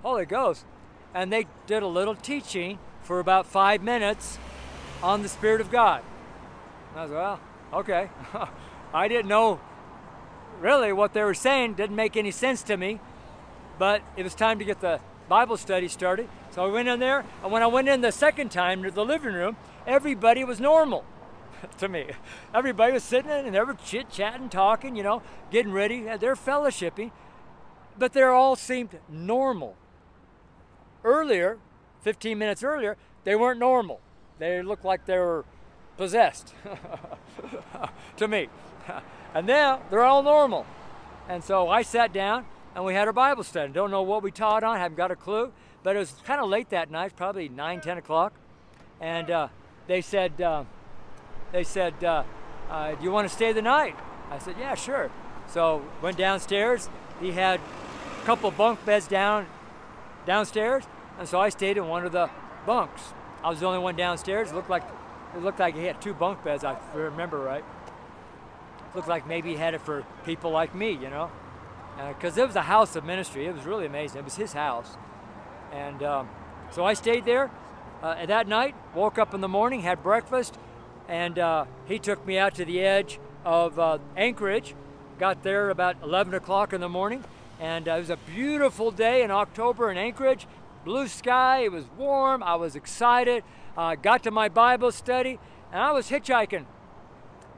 [0.03, 0.65] Holy Ghost.
[1.15, 4.39] And they did a little teaching for about five minutes
[5.03, 6.03] on the Spirit of God.
[6.91, 7.41] And I was like, well,
[7.81, 8.11] okay.
[8.95, 9.61] I didn't know
[10.61, 13.01] really what they were saying, didn't make any sense to me,
[13.79, 16.29] but it was time to get the Bible study started.
[16.51, 19.05] So I went in there, and when I went in the second time to the
[19.05, 21.05] living room, everybody was normal
[21.79, 22.07] to me.
[22.55, 26.03] Everybody was sitting in and they were chit chatting, talking, you know, getting ready.
[26.03, 27.11] They're fellowshipping,
[27.99, 29.77] but they all seemed normal.
[31.05, 31.59] Earlier,
[32.03, 34.01] 15 minutes earlier, they weren't normal.
[34.39, 35.45] They looked like they were
[35.97, 36.55] possessed
[38.17, 38.49] to me.
[39.35, 40.67] And now they're all normal.
[41.27, 42.45] And so I sat down
[42.75, 43.73] and we had our Bible study.
[43.73, 45.53] Don't know what we taught on, haven't got a clue.
[45.83, 48.35] But it was kind of late that night, probably 9, 10 o'clock.
[49.01, 49.49] And uh,
[49.87, 50.65] they said, uh,
[51.53, 52.25] they said, uh,
[52.69, 53.97] uh do you want to stay the night?
[54.31, 55.11] I said, yeah, sure.
[55.47, 56.89] So went downstairs.
[57.21, 59.47] He had a couple bunk beds down
[60.25, 60.85] downstairs,
[61.19, 62.31] and so I stayed in one of the
[62.67, 63.13] bunks.
[63.45, 64.51] I was the only one downstairs.
[64.51, 64.85] It looked like
[65.35, 66.65] it looked like he had two bunk beds.
[66.65, 67.65] I remember right.
[67.65, 71.31] It looked like maybe he had it for people like me, you know,
[72.09, 73.47] because uh, it was a house of ministry.
[73.47, 74.19] It was really amazing.
[74.19, 74.97] It was his house,
[75.73, 76.29] and um,
[76.71, 77.51] so I stayed there.
[78.03, 80.59] Uh, that night, woke up in the morning, had breakfast,
[81.09, 84.75] and uh, he took me out to the edge of uh, Anchorage.
[85.19, 87.25] Got there about 11 o'clock in the morning,
[87.61, 90.47] and uh, it was a beautiful day in October in Anchorage
[90.85, 93.45] blue sky, it was warm, I was excited.
[93.77, 95.39] Uh, got to my Bible study,
[95.73, 96.67] and I was hitchhiking.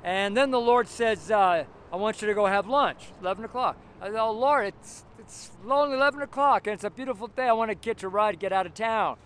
[0.02, 3.76] And then the Lord says, uh, I want you to go have lunch, 11 o'clock.
[4.00, 7.48] I said, Oh, Lord, it's, it's only 11 o'clock, and it's a beautiful day.
[7.48, 9.16] I want to get a ride, get out of town.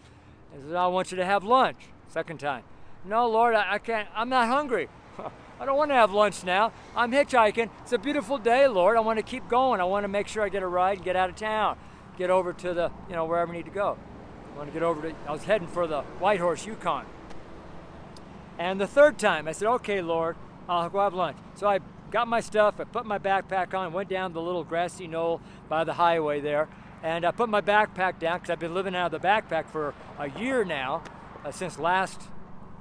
[0.54, 2.62] He said, I want you to have lunch, second time.
[3.08, 4.88] No, Lord, I, I can't, I'm not hungry.
[5.60, 6.72] I don't want to have lunch now.
[6.94, 7.70] I'm hitchhiking.
[7.82, 8.96] It's a beautiful day, Lord.
[8.96, 9.80] I want to keep going.
[9.80, 11.78] I want to make sure I get a ride and get out of town
[12.18, 13.96] get over to the, you know, wherever I need to go.
[14.52, 17.06] I want to get over to, I was heading for the Whitehorse Yukon.
[18.58, 20.36] And the third time, I said, okay, Lord,
[20.68, 21.36] I'll go have lunch.
[21.54, 21.78] So I
[22.10, 25.84] got my stuff, I put my backpack on, went down the little grassy knoll by
[25.84, 26.68] the highway there,
[27.04, 29.94] and I put my backpack down because I've been living out of the backpack for
[30.18, 31.04] a year now,
[31.44, 32.20] uh, since last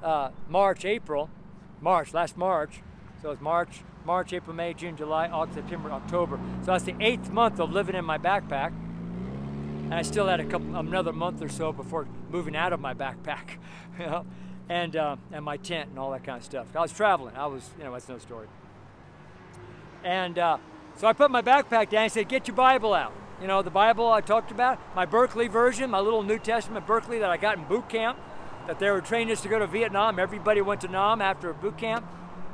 [0.03, 1.29] uh, March, April,
[1.81, 2.81] March, last March.
[3.21, 6.39] So it's March, March, April, May, June, July, August, September, October.
[6.61, 8.73] So that's the eighth month of living in my backpack
[9.87, 12.93] and I still had a couple another month or so before moving out of my
[12.93, 13.51] backpack,
[13.99, 14.25] you know,
[14.67, 16.67] and uh, and my tent and all that kind of stuff.
[16.75, 17.37] I was traveling.
[17.37, 18.47] I was, you know, that's no story.
[20.03, 20.57] And uh,
[20.97, 22.03] so I put my backpack down.
[22.03, 25.47] and said, "Get your Bible out." You know, the Bible I talked about, my Berkeley
[25.47, 28.19] version, my little New Testament Berkeley that I got in boot camp.
[28.67, 30.19] That they were training us to go to Vietnam.
[30.19, 32.05] Everybody went to Nam after boot camp.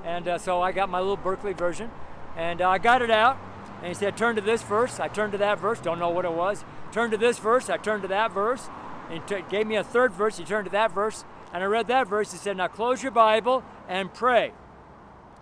[0.05, 1.89] And uh, so I got my little Berkeley version.
[2.38, 3.38] And uh, I got it out.
[3.80, 4.99] And he said, turn to this verse.
[4.99, 5.80] I turned to that verse.
[5.80, 6.64] Don't know what it was.
[6.91, 7.70] Turn to this verse.
[7.70, 8.70] I turned to that verse.
[9.09, 10.38] And he t- gave me a third verse.
[10.38, 11.26] He turned to that verse.
[11.51, 12.32] And I read that verse.
[12.32, 14.53] He said, now close your Bible and pray.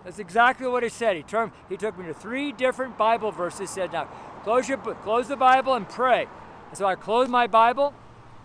[0.03, 1.15] That's exactly what he said.
[1.15, 3.59] He, turned, he took me to three different Bible verses.
[3.59, 4.05] He said, now
[4.43, 6.27] close, your, close the Bible and pray.
[6.69, 7.93] And so I closed my Bible.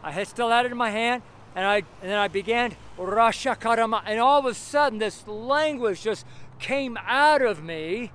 [0.02, 1.22] I had, still had it in my hand.
[1.56, 6.26] And, I, and then I began, and all of a sudden this language just
[6.58, 8.12] came out of me.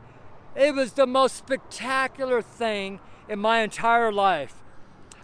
[0.55, 4.53] It was the most spectacular thing in my entire life.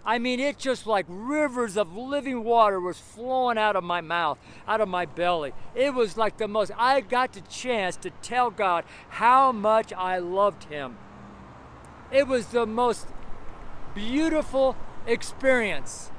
[0.04, 4.38] I mean, it just like rivers of living water was flowing out of my mouth,
[4.66, 5.52] out of my belly.
[5.74, 10.18] It was like the most, I got the chance to tell God how much I
[10.18, 10.96] loved Him.
[12.10, 13.06] It was the most
[13.94, 16.10] beautiful experience.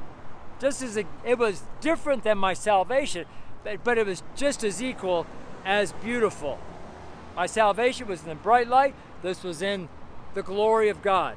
[0.59, 3.25] Just as it, it was different than my salvation,
[3.63, 5.25] but, but it was just as equal
[5.65, 6.59] as beautiful.
[7.35, 9.87] My salvation was in the bright light, this was in
[10.33, 11.35] the glory of God.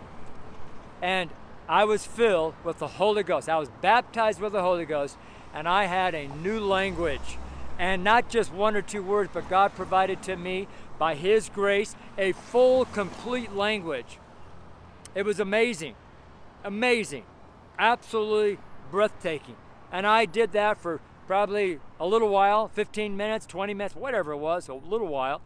[1.00, 1.30] And
[1.68, 3.48] I was filled with the Holy Ghost.
[3.48, 5.16] I was baptized with the Holy Ghost,
[5.54, 7.38] and I had a new language.
[7.78, 10.68] And not just one or two words, but God provided to me
[10.98, 14.18] by His grace a full, complete language.
[15.14, 15.94] It was amazing.
[16.64, 17.24] Amazing.
[17.78, 18.58] Absolutely
[18.92, 19.56] breathtaking.
[19.90, 24.36] And I did that for probably a little while 15 minutes, 20 minutes, whatever it
[24.36, 25.40] was, a little while.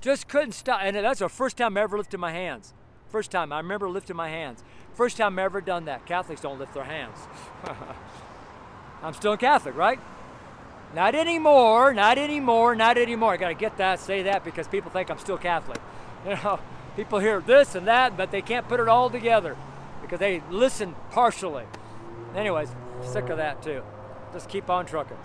[0.00, 0.80] Just couldn't stop.
[0.82, 2.74] And that's the first time I ever lifted my hands.
[3.08, 3.52] First time.
[3.52, 4.64] I remember lifting my hands.
[4.94, 6.06] First time I ever done that.
[6.06, 7.18] Catholics don't lift their hands.
[9.02, 10.00] I'm still Catholic, right?
[10.94, 13.34] Not anymore, not anymore, not anymore.
[13.34, 15.78] I got to get that, say that because people think I'm still Catholic.
[16.26, 16.58] You know,
[16.96, 19.56] people hear this and that, but they can't put it all together
[20.02, 21.62] because they listen partially.
[22.34, 22.68] Anyways,
[23.02, 23.82] sick of that too.
[24.32, 25.16] Just keep on trucking.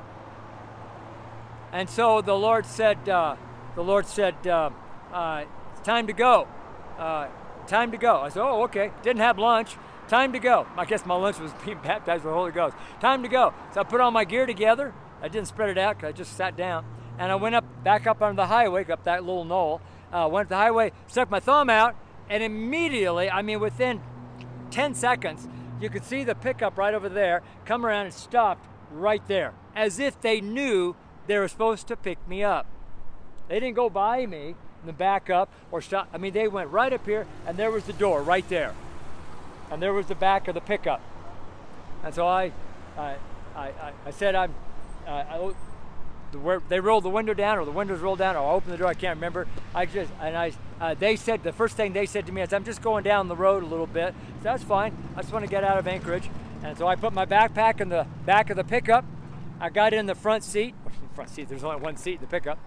[1.71, 3.35] And so the Lord said, uh,
[3.75, 4.69] the Lord said, uh,
[5.13, 6.47] uh, it's time to go.
[6.97, 7.27] Uh,
[7.67, 8.17] time to go.
[8.17, 8.91] I said, oh, okay.
[9.01, 9.77] Didn't have lunch.
[10.07, 10.67] Time to go.
[10.75, 12.75] I guess my lunch was being baptized with the Holy Ghost.
[12.99, 13.53] Time to go.
[13.73, 14.93] So I put all my gear together.
[15.21, 16.85] I didn't spread it out because I just sat down.
[17.17, 19.81] And I went up, back up on the highway, up that little knoll.
[20.11, 21.95] Uh, went up the highway, stuck my thumb out,
[22.29, 24.01] and immediately, I mean, within
[24.71, 25.47] 10 seconds,
[25.81, 29.99] you could see the pickup right over there come around and stopped right there, as
[29.99, 30.95] if they knew
[31.27, 32.65] they were supposed to pick me up.
[33.47, 34.55] They didn't go by me
[34.85, 36.09] and back up or stop.
[36.13, 38.73] I mean, they went right up here, and there was the door right there,
[39.69, 41.01] and there was the back of the pickup.
[42.03, 42.51] And so I,
[42.97, 43.15] I,
[43.55, 44.53] I, I said, I'm.
[45.07, 45.53] I,
[46.31, 48.77] the, they rolled the window down, or the windows rolled down, or I opened the
[48.77, 48.87] door.
[48.87, 49.47] I can't remember.
[49.75, 50.53] I just and I.
[50.79, 53.27] Uh, they said the first thing they said to me is, "I'm just going down
[53.27, 54.95] the road a little bit." So that's fine.
[55.15, 56.29] I just want to get out of Anchorage,
[56.63, 59.05] and so I put my backpack in the back of the pickup.
[59.59, 60.73] I got in the front seat.
[61.15, 61.49] front seat.
[61.49, 62.57] There's only one seat in the pickup.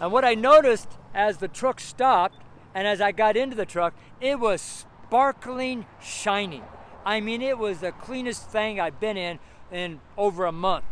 [0.00, 2.42] And what I noticed as the truck stopped,
[2.74, 6.64] and as I got into the truck, it was sparkling, shining.
[7.04, 9.38] I mean, it was the cleanest thing I've been in
[9.70, 10.84] in over a month.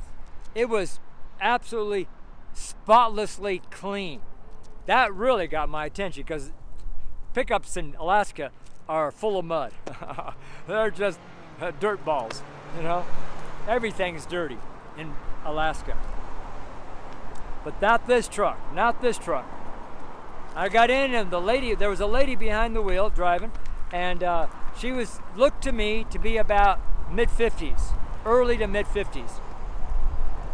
[0.54, 1.00] It was
[1.40, 2.08] absolutely
[2.54, 4.20] spotlessly clean.
[4.86, 6.52] That really got my attention because
[7.34, 8.50] pickups in Alaska
[8.88, 9.72] are full of mud.
[10.66, 11.20] They're just
[11.60, 12.42] uh, dirt balls,
[12.76, 13.04] you know?
[13.66, 14.58] Everything's dirty
[14.96, 15.12] in
[15.44, 15.96] Alaska.
[17.64, 19.46] But not this truck, not this truck.
[20.56, 23.52] I got in and the lady, there was a lady behind the wheel driving,
[23.92, 24.46] and uh,
[24.78, 26.80] she was looked to me to be about
[27.12, 27.92] mid 50s,
[28.24, 29.40] early to mid 50s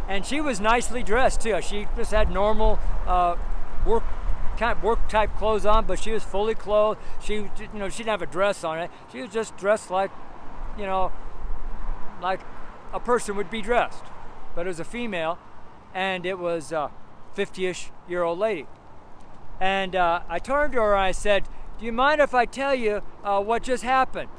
[0.08, 1.60] and she was nicely dressed too.
[1.62, 3.36] She just had normal uh,
[3.86, 4.02] work
[4.56, 7.00] kind of work type clothes on, but she was fully clothed.
[7.20, 8.90] She, you know, she didn't have a dress on it.
[9.10, 10.10] She was just dressed like,
[10.78, 11.12] you know,
[12.22, 12.40] like
[12.92, 14.04] a person would be dressed,
[14.54, 15.38] but it was a female,
[15.92, 16.90] and it was a
[17.36, 18.66] 50ish year old lady.
[19.60, 21.48] And uh, I turned to her and I said,
[21.78, 24.30] "Do you mind if I tell you uh, what just happened,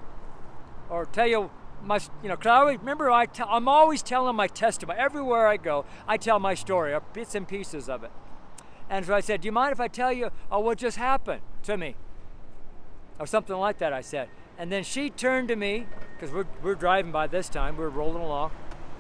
[0.90, 1.52] or tell you
[1.84, 5.00] my, you know, cause I always, remember i i'm always telling my testimony.
[5.00, 8.12] Everywhere I go, I tell my story, or bits and pieces of it.
[8.90, 11.42] And so I said, do you mind if I tell you uh, what just happened
[11.64, 11.96] to me?
[13.20, 14.30] Or something like that, I said.
[14.58, 18.24] And then she turned to me, because we're, we're driving by this time, we're rolling
[18.24, 18.52] along,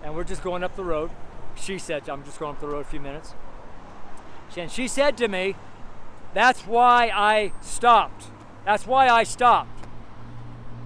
[0.03, 1.11] and we're just going up the road.
[1.55, 3.33] She said, I'm just going up the road a few minutes.
[4.57, 5.55] And she said to me,
[6.33, 8.27] that's why I stopped.
[8.65, 9.85] That's why I stopped.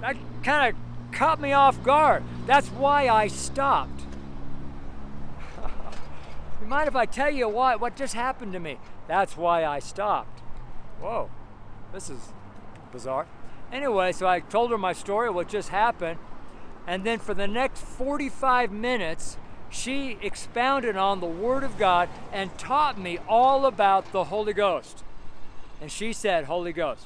[0.01, 2.23] That kind of caught me off guard.
[2.45, 4.01] That's why I stopped.
[6.61, 8.77] you mind if I tell you what, what just happened to me?
[9.07, 10.39] That's why I stopped.
[11.01, 11.29] Whoa,
[11.93, 12.19] this is
[12.91, 13.27] bizarre.
[13.71, 16.19] Anyway, so I told her my story, what just happened,
[16.87, 19.37] and then for the next 45 minutes,
[19.69, 25.03] she expounded on the Word of God and taught me all about the Holy Ghost.
[25.79, 27.05] And she said, Holy Ghost.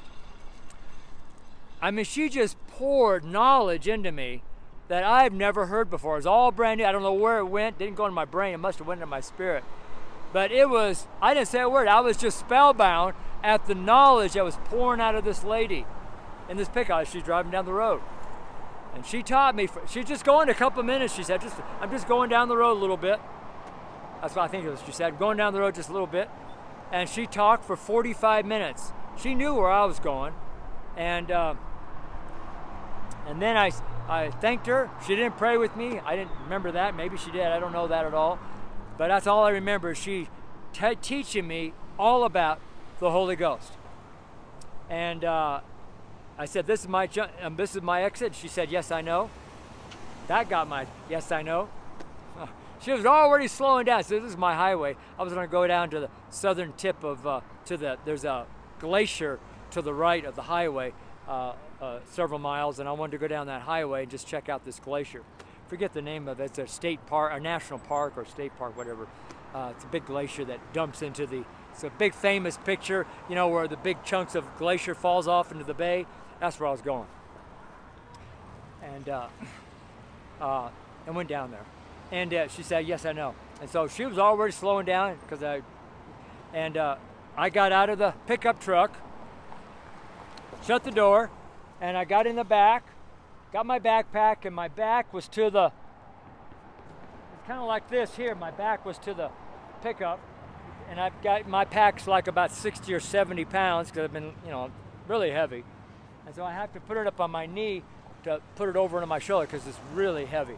[1.84, 4.42] I mean, she just poured knowledge into me
[4.88, 6.16] that I've never heard before.
[6.16, 6.86] It's all brand new.
[6.86, 7.78] I don't know where it went.
[7.78, 8.54] Didn't go into my brain.
[8.54, 9.62] It must have went into my spirit.
[10.32, 11.86] But it was, I didn't say a word.
[11.86, 13.12] I was just spellbound
[13.42, 15.84] at the knowledge that was pouring out of this lady
[16.48, 17.06] in this pickup.
[17.06, 18.00] She's driving down the road.
[18.94, 22.08] And she taught me, she's just going a couple minutes, she said, just I'm just
[22.08, 23.20] going down the road a little bit.
[24.22, 24.80] That's what I think it was.
[24.86, 26.30] She said, going down the road just a little bit.
[26.90, 28.94] And she talked for 45 minutes.
[29.20, 30.32] She knew where I was going.
[30.96, 31.54] And, uh,
[33.26, 33.70] and then I,
[34.08, 34.90] I thanked her.
[35.06, 35.98] She didn't pray with me.
[35.98, 36.94] I didn't remember that.
[36.94, 37.46] Maybe she did.
[37.46, 38.38] I don't know that at all.
[38.98, 39.94] But that's all I remember.
[39.94, 40.28] She
[40.72, 42.60] t- teaching me all about
[43.00, 43.72] the Holy Ghost.
[44.90, 45.60] And uh,
[46.38, 47.08] I said, "This is my
[47.42, 49.30] um, this is my exit." She said, "Yes, I know."
[50.28, 51.68] That got my yes, I know.
[52.80, 54.04] She was already slowing down.
[54.04, 54.94] So this is my highway.
[55.18, 57.98] I was going to go down to the southern tip of uh, to the.
[58.04, 58.46] There's a
[58.78, 59.38] glacier
[59.70, 60.92] to the right of the highway,
[61.28, 64.48] uh, uh, several miles, and I wanted to go down that highway and just check
[64.48, 65.22] out this glacier.
[65.68, 66.44] Forget the name of it.
[66.44, 69.06] It's a state park, a national park, or state park, whatever.
[69.54, 71.44] Uh, it's a big glacier that dumps into the.
[71.72, 75.50] It's a big famous picture, you know, where the big chunks of glacier falls off
[75.50, 76.06] into the bay.
[76.40, 77.06] That's where I was going.
[78.82, 79.26] And uh,
[80.40, 80.68] uh,
[81.06, 81.64] and went down there.
[82.12, 85.42] And uh, she said, "Yes, I know." And so she was already slowing down because
[85.42, 85.62] I.
[86.52, 86.96] And uh,
[87.36, 88.96] I got out of the pickup truck,
[90.66, 91.30] shut the door,
[91.80, 92.84] and I got in the back,
[93.52, 95.72] got my backpack, and my back was to the.
[97.34, 98.34] It's kind of like this here.
[98.34, 99.30] My back was to the
[99.82, 100.20] pickup,
[100.90, 104.50] and I've got my pack's like about 60 or 70 pounds because I've been, you
[104.50, 104.70] know,
[105.08, 105.64] really heavy.
[106.26, 107.82] And so I have to put it up on my knee
[108.24, 110.56] to put it over into my shoulder because it's really heavy.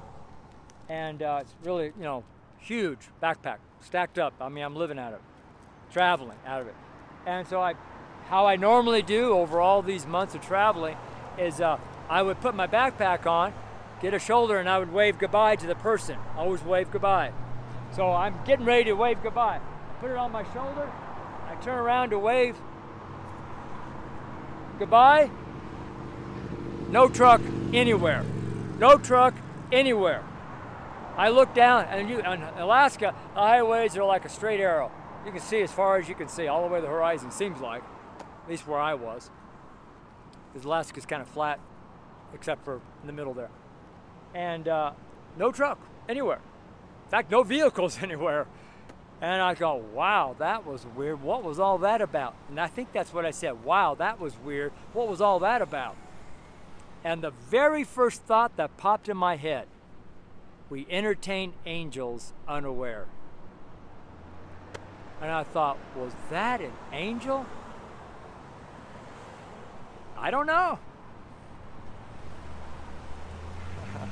[0.89, 2.23] And uh, it's really, you know,
[2.59, 4.35] huge backpack stacked up.
[4.41, 5.25] I mean, I'm living out of it,
[5.93, 6.75] traveling out of it.
[7.27, 7.75] And so I,
[8.29, 10.97] how I normally do over all these months of traveling
[11.39, 13.53] is uh, I would put my backpack on,
[14.01, 16.19] get a shoulder, and I would wave goodbye to the person.
[16.37, 17.33] Always wave goodbye.
[17.95, 19.61] So I'm getting ready to wave goodbye.
[19.61, 20.91] I put it on my shoulder.
[21.49, 22.57] I turn around to wave
[24.79, 25.31] goodbye
[26.89, 27.41] no truck
[27.73, 28.25] anywhere.
[28.79, 29.35] No truck
[29.73, 30.23] anywhere.
[31.17, 34.93] I look down, and you, in Alaska, the highways are like a straight arrow.
[35.25, 37.31] You can see as far as you can see, all the way to the horizon,
[37.31, 37.83] seems like,
[38.47, 39.29] at least where I was.
[40.53, 41.59] Because Alaska's kind of flat,
[42.33, 43.51] except for in the middle there.
[44.35, 44.93] And uh,
[45.37, 46.41] no truck anywhere.
[47.05, 48.47] In fact, no vehicles anywhere.
[49.21, 51.23] And I go, wow, that was weird.
[51.23, 52.35] What was all that about?
[52.49, 53.65] And I think that's what I said.
[53.65, 54.73] Wow, that was weird.
[54.93, 55.97] What was all that about?
[57.03, 59.67] And the very first thought that popped in my head
[60.69, 63.07] we entertain angels unaware.
[65.21, 67.47] And I thought, was that an angel?
[70.19, 70.79] I don't know.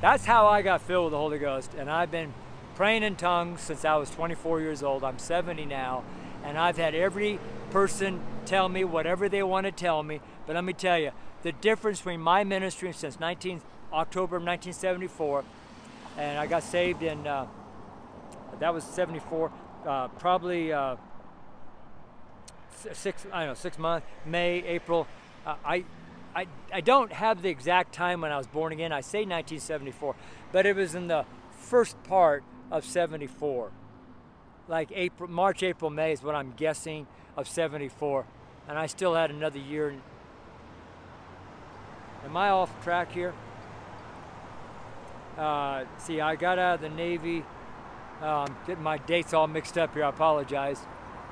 [0.00, 1.72] That's how I got filled with the Holy Ghost.
[1.78, 2.34] And I've been
[2.74, 5.04] praying in tongues since I was 24 years old.
[5.04, 6.02] I'm 70 now.
[6.44, 7.38] And I've had every
[7.70, 10.20] person tell me whatever they want to tell me.
[10.46, 11.12] But let me tell you,
[11.42, 13.60] the difference between my ministry since 19
[13.92, 15.44] October of 1974,
[16.18, 17.46] and I got saved in uh,
[18.58, 19.50] that was 74,
[19.86, 20.96] uh, probably uh,
[22.92, 25.06] six I don't know six months, May, April.
[25.46, 25.84] Uh, I,
[26.34, 28.92] I I don't have the exact time when I was born again.
[28.92, 30.14] I say 1974,
[30.52, 31.24] but it was in the
[31.58, 33.70] first part of 74,
[34.68, 37.06] like April, March, April, May is what I'm guessing
[37.36, 38.26] of 74,
[38.68, 39.94] and I still had another year
[42.24, 43.34] Am I off track here?
[45.36, 47.44] Uh, see, I got out of the Navy.
[48.22, 50.04] Um, getting my dates all mixed up here.
[50.04, 50.80] I apologize.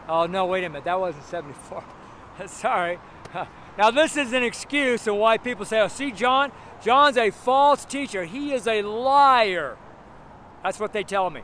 [0.08, 0.84] Oh, no, wait a minute.
[0.84, 1.84] That wasn't 74.
[2.46, 2.98] Sorry.
[3.78, 7.86] Now, this is an excuse of why people say, oh, see, John, John's a false
[7.86, 8.24] teacher.
[8.24, 9.78] He is a liar.
[10.62, 11.40] That's what they tell me.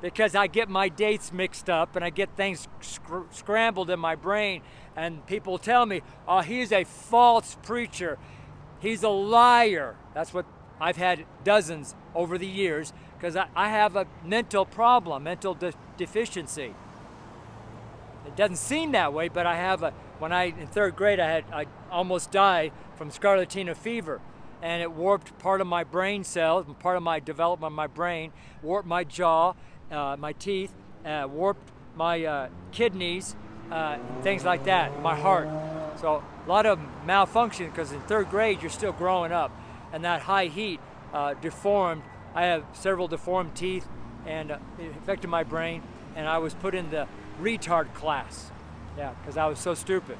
[0.00, 4.14] Because I get my dates mixed up and I get things sc- scrambled in my
[4.14, 4.62] brain.
[4.96, 8.18] And people tell me, oh, he's a false preacher.
[8.80, 9.96] He's a liar.
[10.14, 10.46] That's what
[10.80, 15.72] I've had dozens over the years because I, I, have a mental problem, mental de-
[15.96, 16.74] deficiency.
[18.26, 19.92] It doesn't seem that way, but I have a.
[20.18, 24.20] When I in third grade, I had I almost died from scarlatina fever,
[24.62, 28.32] and it warped part of my brain cells, part of my development of my brain,
[28.62, 29.54] warped my jaw,
[29.90, 30.72] uh, my teeth,
[31.04, 33.36] uh, warped my uh, kidneys,
[33.70, 35.48] uh, things like that, my heart.
[36.00, 39.50] So a lot of malfunction because in third grade you're still growing up,
[39.92, 40.80] and that high heat
[41.12, 42.02] uh, deformed
[42.34, 43.86] I have several deformed teeth,
[44.26, 45.82] and uh, it affected my brain,
[46.16, 47.06] and I was put in the
[47.40, 48.50] retard class.
[48.96, 50.16] Yeah, because I was so stupid.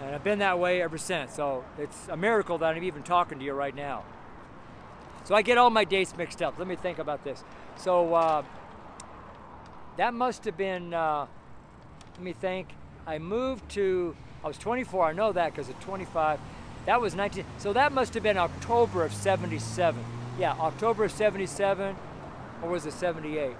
[0.00, 1.34] And I've been that way ever since.
[1.34, 4.04] So it's a miracle that I'm even talking to you right now.
[5.24, 6.58] So I get all my dates mixed up.
[6.58, 7.44] Let me think about this.
[7.76, 8.42] So uh,
[9.96, 11.26] that must have been, uh,
[12.14, 12.68] let me think.
[13.06, 16.38] I moved to, I was 24, I know that because at 25,
[16.86, 20.02] that was 19, so that must have been October of 77.
[20.38, 21.96] Yeah, October of 77,
[22.62, 23.52] or was it 78?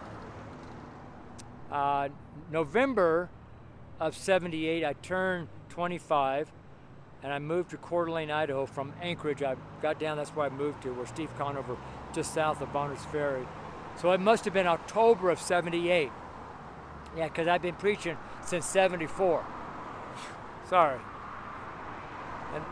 [1.70, 2.08] Uh,
[2.50, 3.30] November
[4.00, 6.50] of 78, I turned 25
[7.22, 9.42] and I moved to Coeur d'Alene, Idaho from Anchorage.
[9.42, 11.76] I got down, that's where I moved to, where Steve Conover,
[12.12, 13.46] just south of Bonners Ferry.
[13.96, 16.10] So it must have been October of 78.
[17.16, 19.44] Yeah, because I've been preaching since 74.
[20.68, 20.98] Sorry.
[22.54, 22.64] And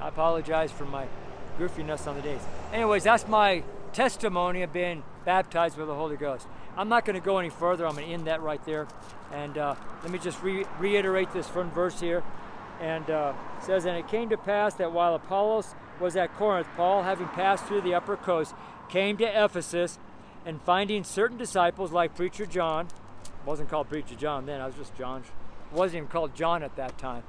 [0.00, 1.06] I apologize for my
[1.58, 2.40] goofiness on the days.
[2.72, 3.62] Anyways, that's my
[3.92, 6.46] testimony of being baptized with the Holy Ghost.
[6.76, 7.86] I'm not going to go any further.
[7.86, 8.86] I'm going to end that right there.
[9.32, 12.22] And uh, let me just re- reiterate this front verse here.
[12.80, 17.02] And uh, says, And it came to pass that while Apollos was at Corinth, Paul,
[17.02, 18.54] having passed through the upper coast,
[18.88, 19.98] came to Ephesus,
[20.44, 22.88] and finding certain disciples like Preacher John,
[23.44, 25.24] wasn't called Preacher John then, I was just John,
[25.72, 27.24] wasn't even called John at that time.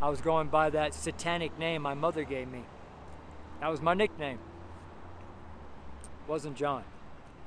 [0.00, 2.64] I was going by that satanic name my mother gave me.
[3.60, 4.38] That was my nickname.
[6.26, 6.84] Wasn't John.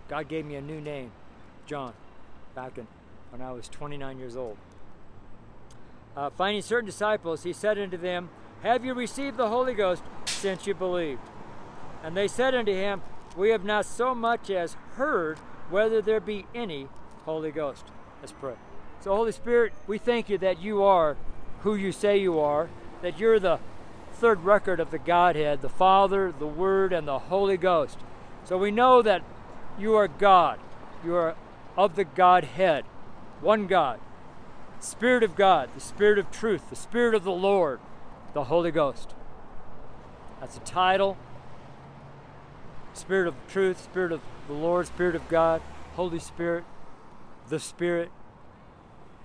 [0.07, 1.11] God gave me a new name,
[1.65, 1.93] John,
[2.53, 2.87] back in
[3.31, 4.57] when I was 29 years old.
[6.15, 8.29] Uh, finding certain disciples, he said unto them,
[8.63, 11.21] Have you received the Holy Ghost since you believed?
[12.03, 13.01] And they said unto him,
[13.35, 15.39] We have not so much as heard
[15.69, 16.87] whether there be any
[17.25, 17.85] Holy Ghost.
[18.21, 18.55] Let's pray.
[19.01, 21.17] So, Holy Spirit, we thank you that you are
[21.63, 22.69] who you say you are,
[23.01, 23.59] that you're the
[24.13, 27.97] third record of the Godhead, the Father, the Word, and the Holy Ghost.
[28.45, 29.23] So we know that
[29.77, 30.59] you are God.
[31.03, 31.35] You are
[31.77, 32.85] of the Godhead,
[33.41, 33.99] one God,
[34.79, 37.79] Spirit of God, the Spirit of truth, the Spirit of the Lord,
[38.33, 39.15] the Holy Ghost.
[40.39, 41.17] That's a title.
[42.93, 45.61] Spirit of truth, Spirit of the Lord, Spirit of God,
[45.95, 46.63] Holy Spirit,
[47.49, 48.09] the Spirit.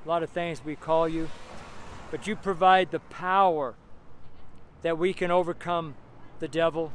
[0.04, 1.28] A lot of things we call you.
[2.10, 3.74] But you provide the power
[4.82, 5.94] that we can overcome
[6.40, 6.92] the devil,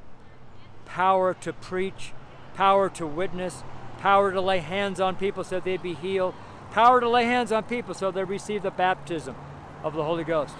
[0.86, 2.14] power to preach,
[2.56, 3.64] power to witness,
[4.06, 6.36] power to lay hands on people so they'd be healed,
[6.70, 9.36] power to lay hands on people so they receive the baptism
[9.84, 10.54] of the Holy Ghost,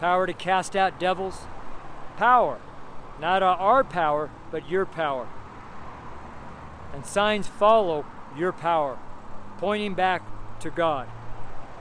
[0.00, 1.40] power to cast out devils,
[2.16, 2.58] power,
[3.20, 5.28] not our power, but your power.
[6.94, 8.98] And signs follow your power,
[9.58, 10.22] pointing back
[10.60, 11.06] to God,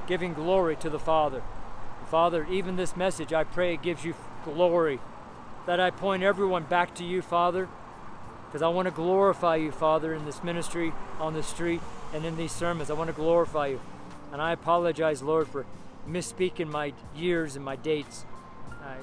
[0.06, 1.42] giving glory to the Father.
[2.08, 5.00] Father, even this message, I pray gives you glory.
[5.66, 7.70] That I point everyone back to you, Father,
[8.46, 11.82] because I want to glorify you, Father, in this ministry, on the street,
[12.14, 12.90] and in these sermons.
[12.90, 13.82] I want to glorify you.
[14.32, 15.66] And I apologize, Lord, for
[16.08, 18.26] misspeaking my years and my dates.
[18.70, 18.98] I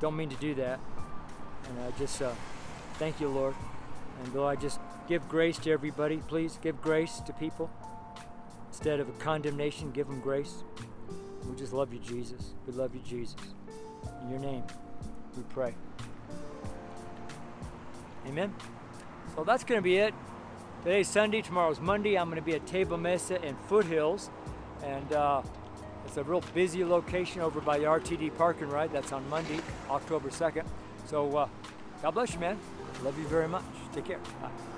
[0.00, 0.80] don't mean to do that.
[1.68, 2.32] And I just uh,
[2.94, 3.54] thank you, Lord.
[4.22, 7.70] And though I just give grace to everybody, please give grace to people.
[8.68, 10.64] Instead of a condemnation, give them grace.
[11.48, 12.54] We just love you, Jesus.
[12.66, 13.36] We love you, Jesus.
[14.22, 14.64] In your name,
[15.36, 15.74] we pray.
[18.26, 18.52] Amen.
[19.34, 20.14] So that's going to be it.
[20.82, 22.16] Today's Sunday, tomorrow's Monday.
[22.16, 24.30] I'm going to be at Table Mesa in Foothills.
[24.82, 25.42] And uh,
[26.04, 28.92] it's a real busy location over by the RTD parking Ride.
[28.92, 29.60] That's on Monday,
[29.90, 30.66] October 2nd.
[31.06, 31.48] So uh,
[32.02, 32.58] God bless you, man.
[33.04, 33.64] Love you very much.
[33.92, 34.20] Take care.
[34.42, 34.75] Bye.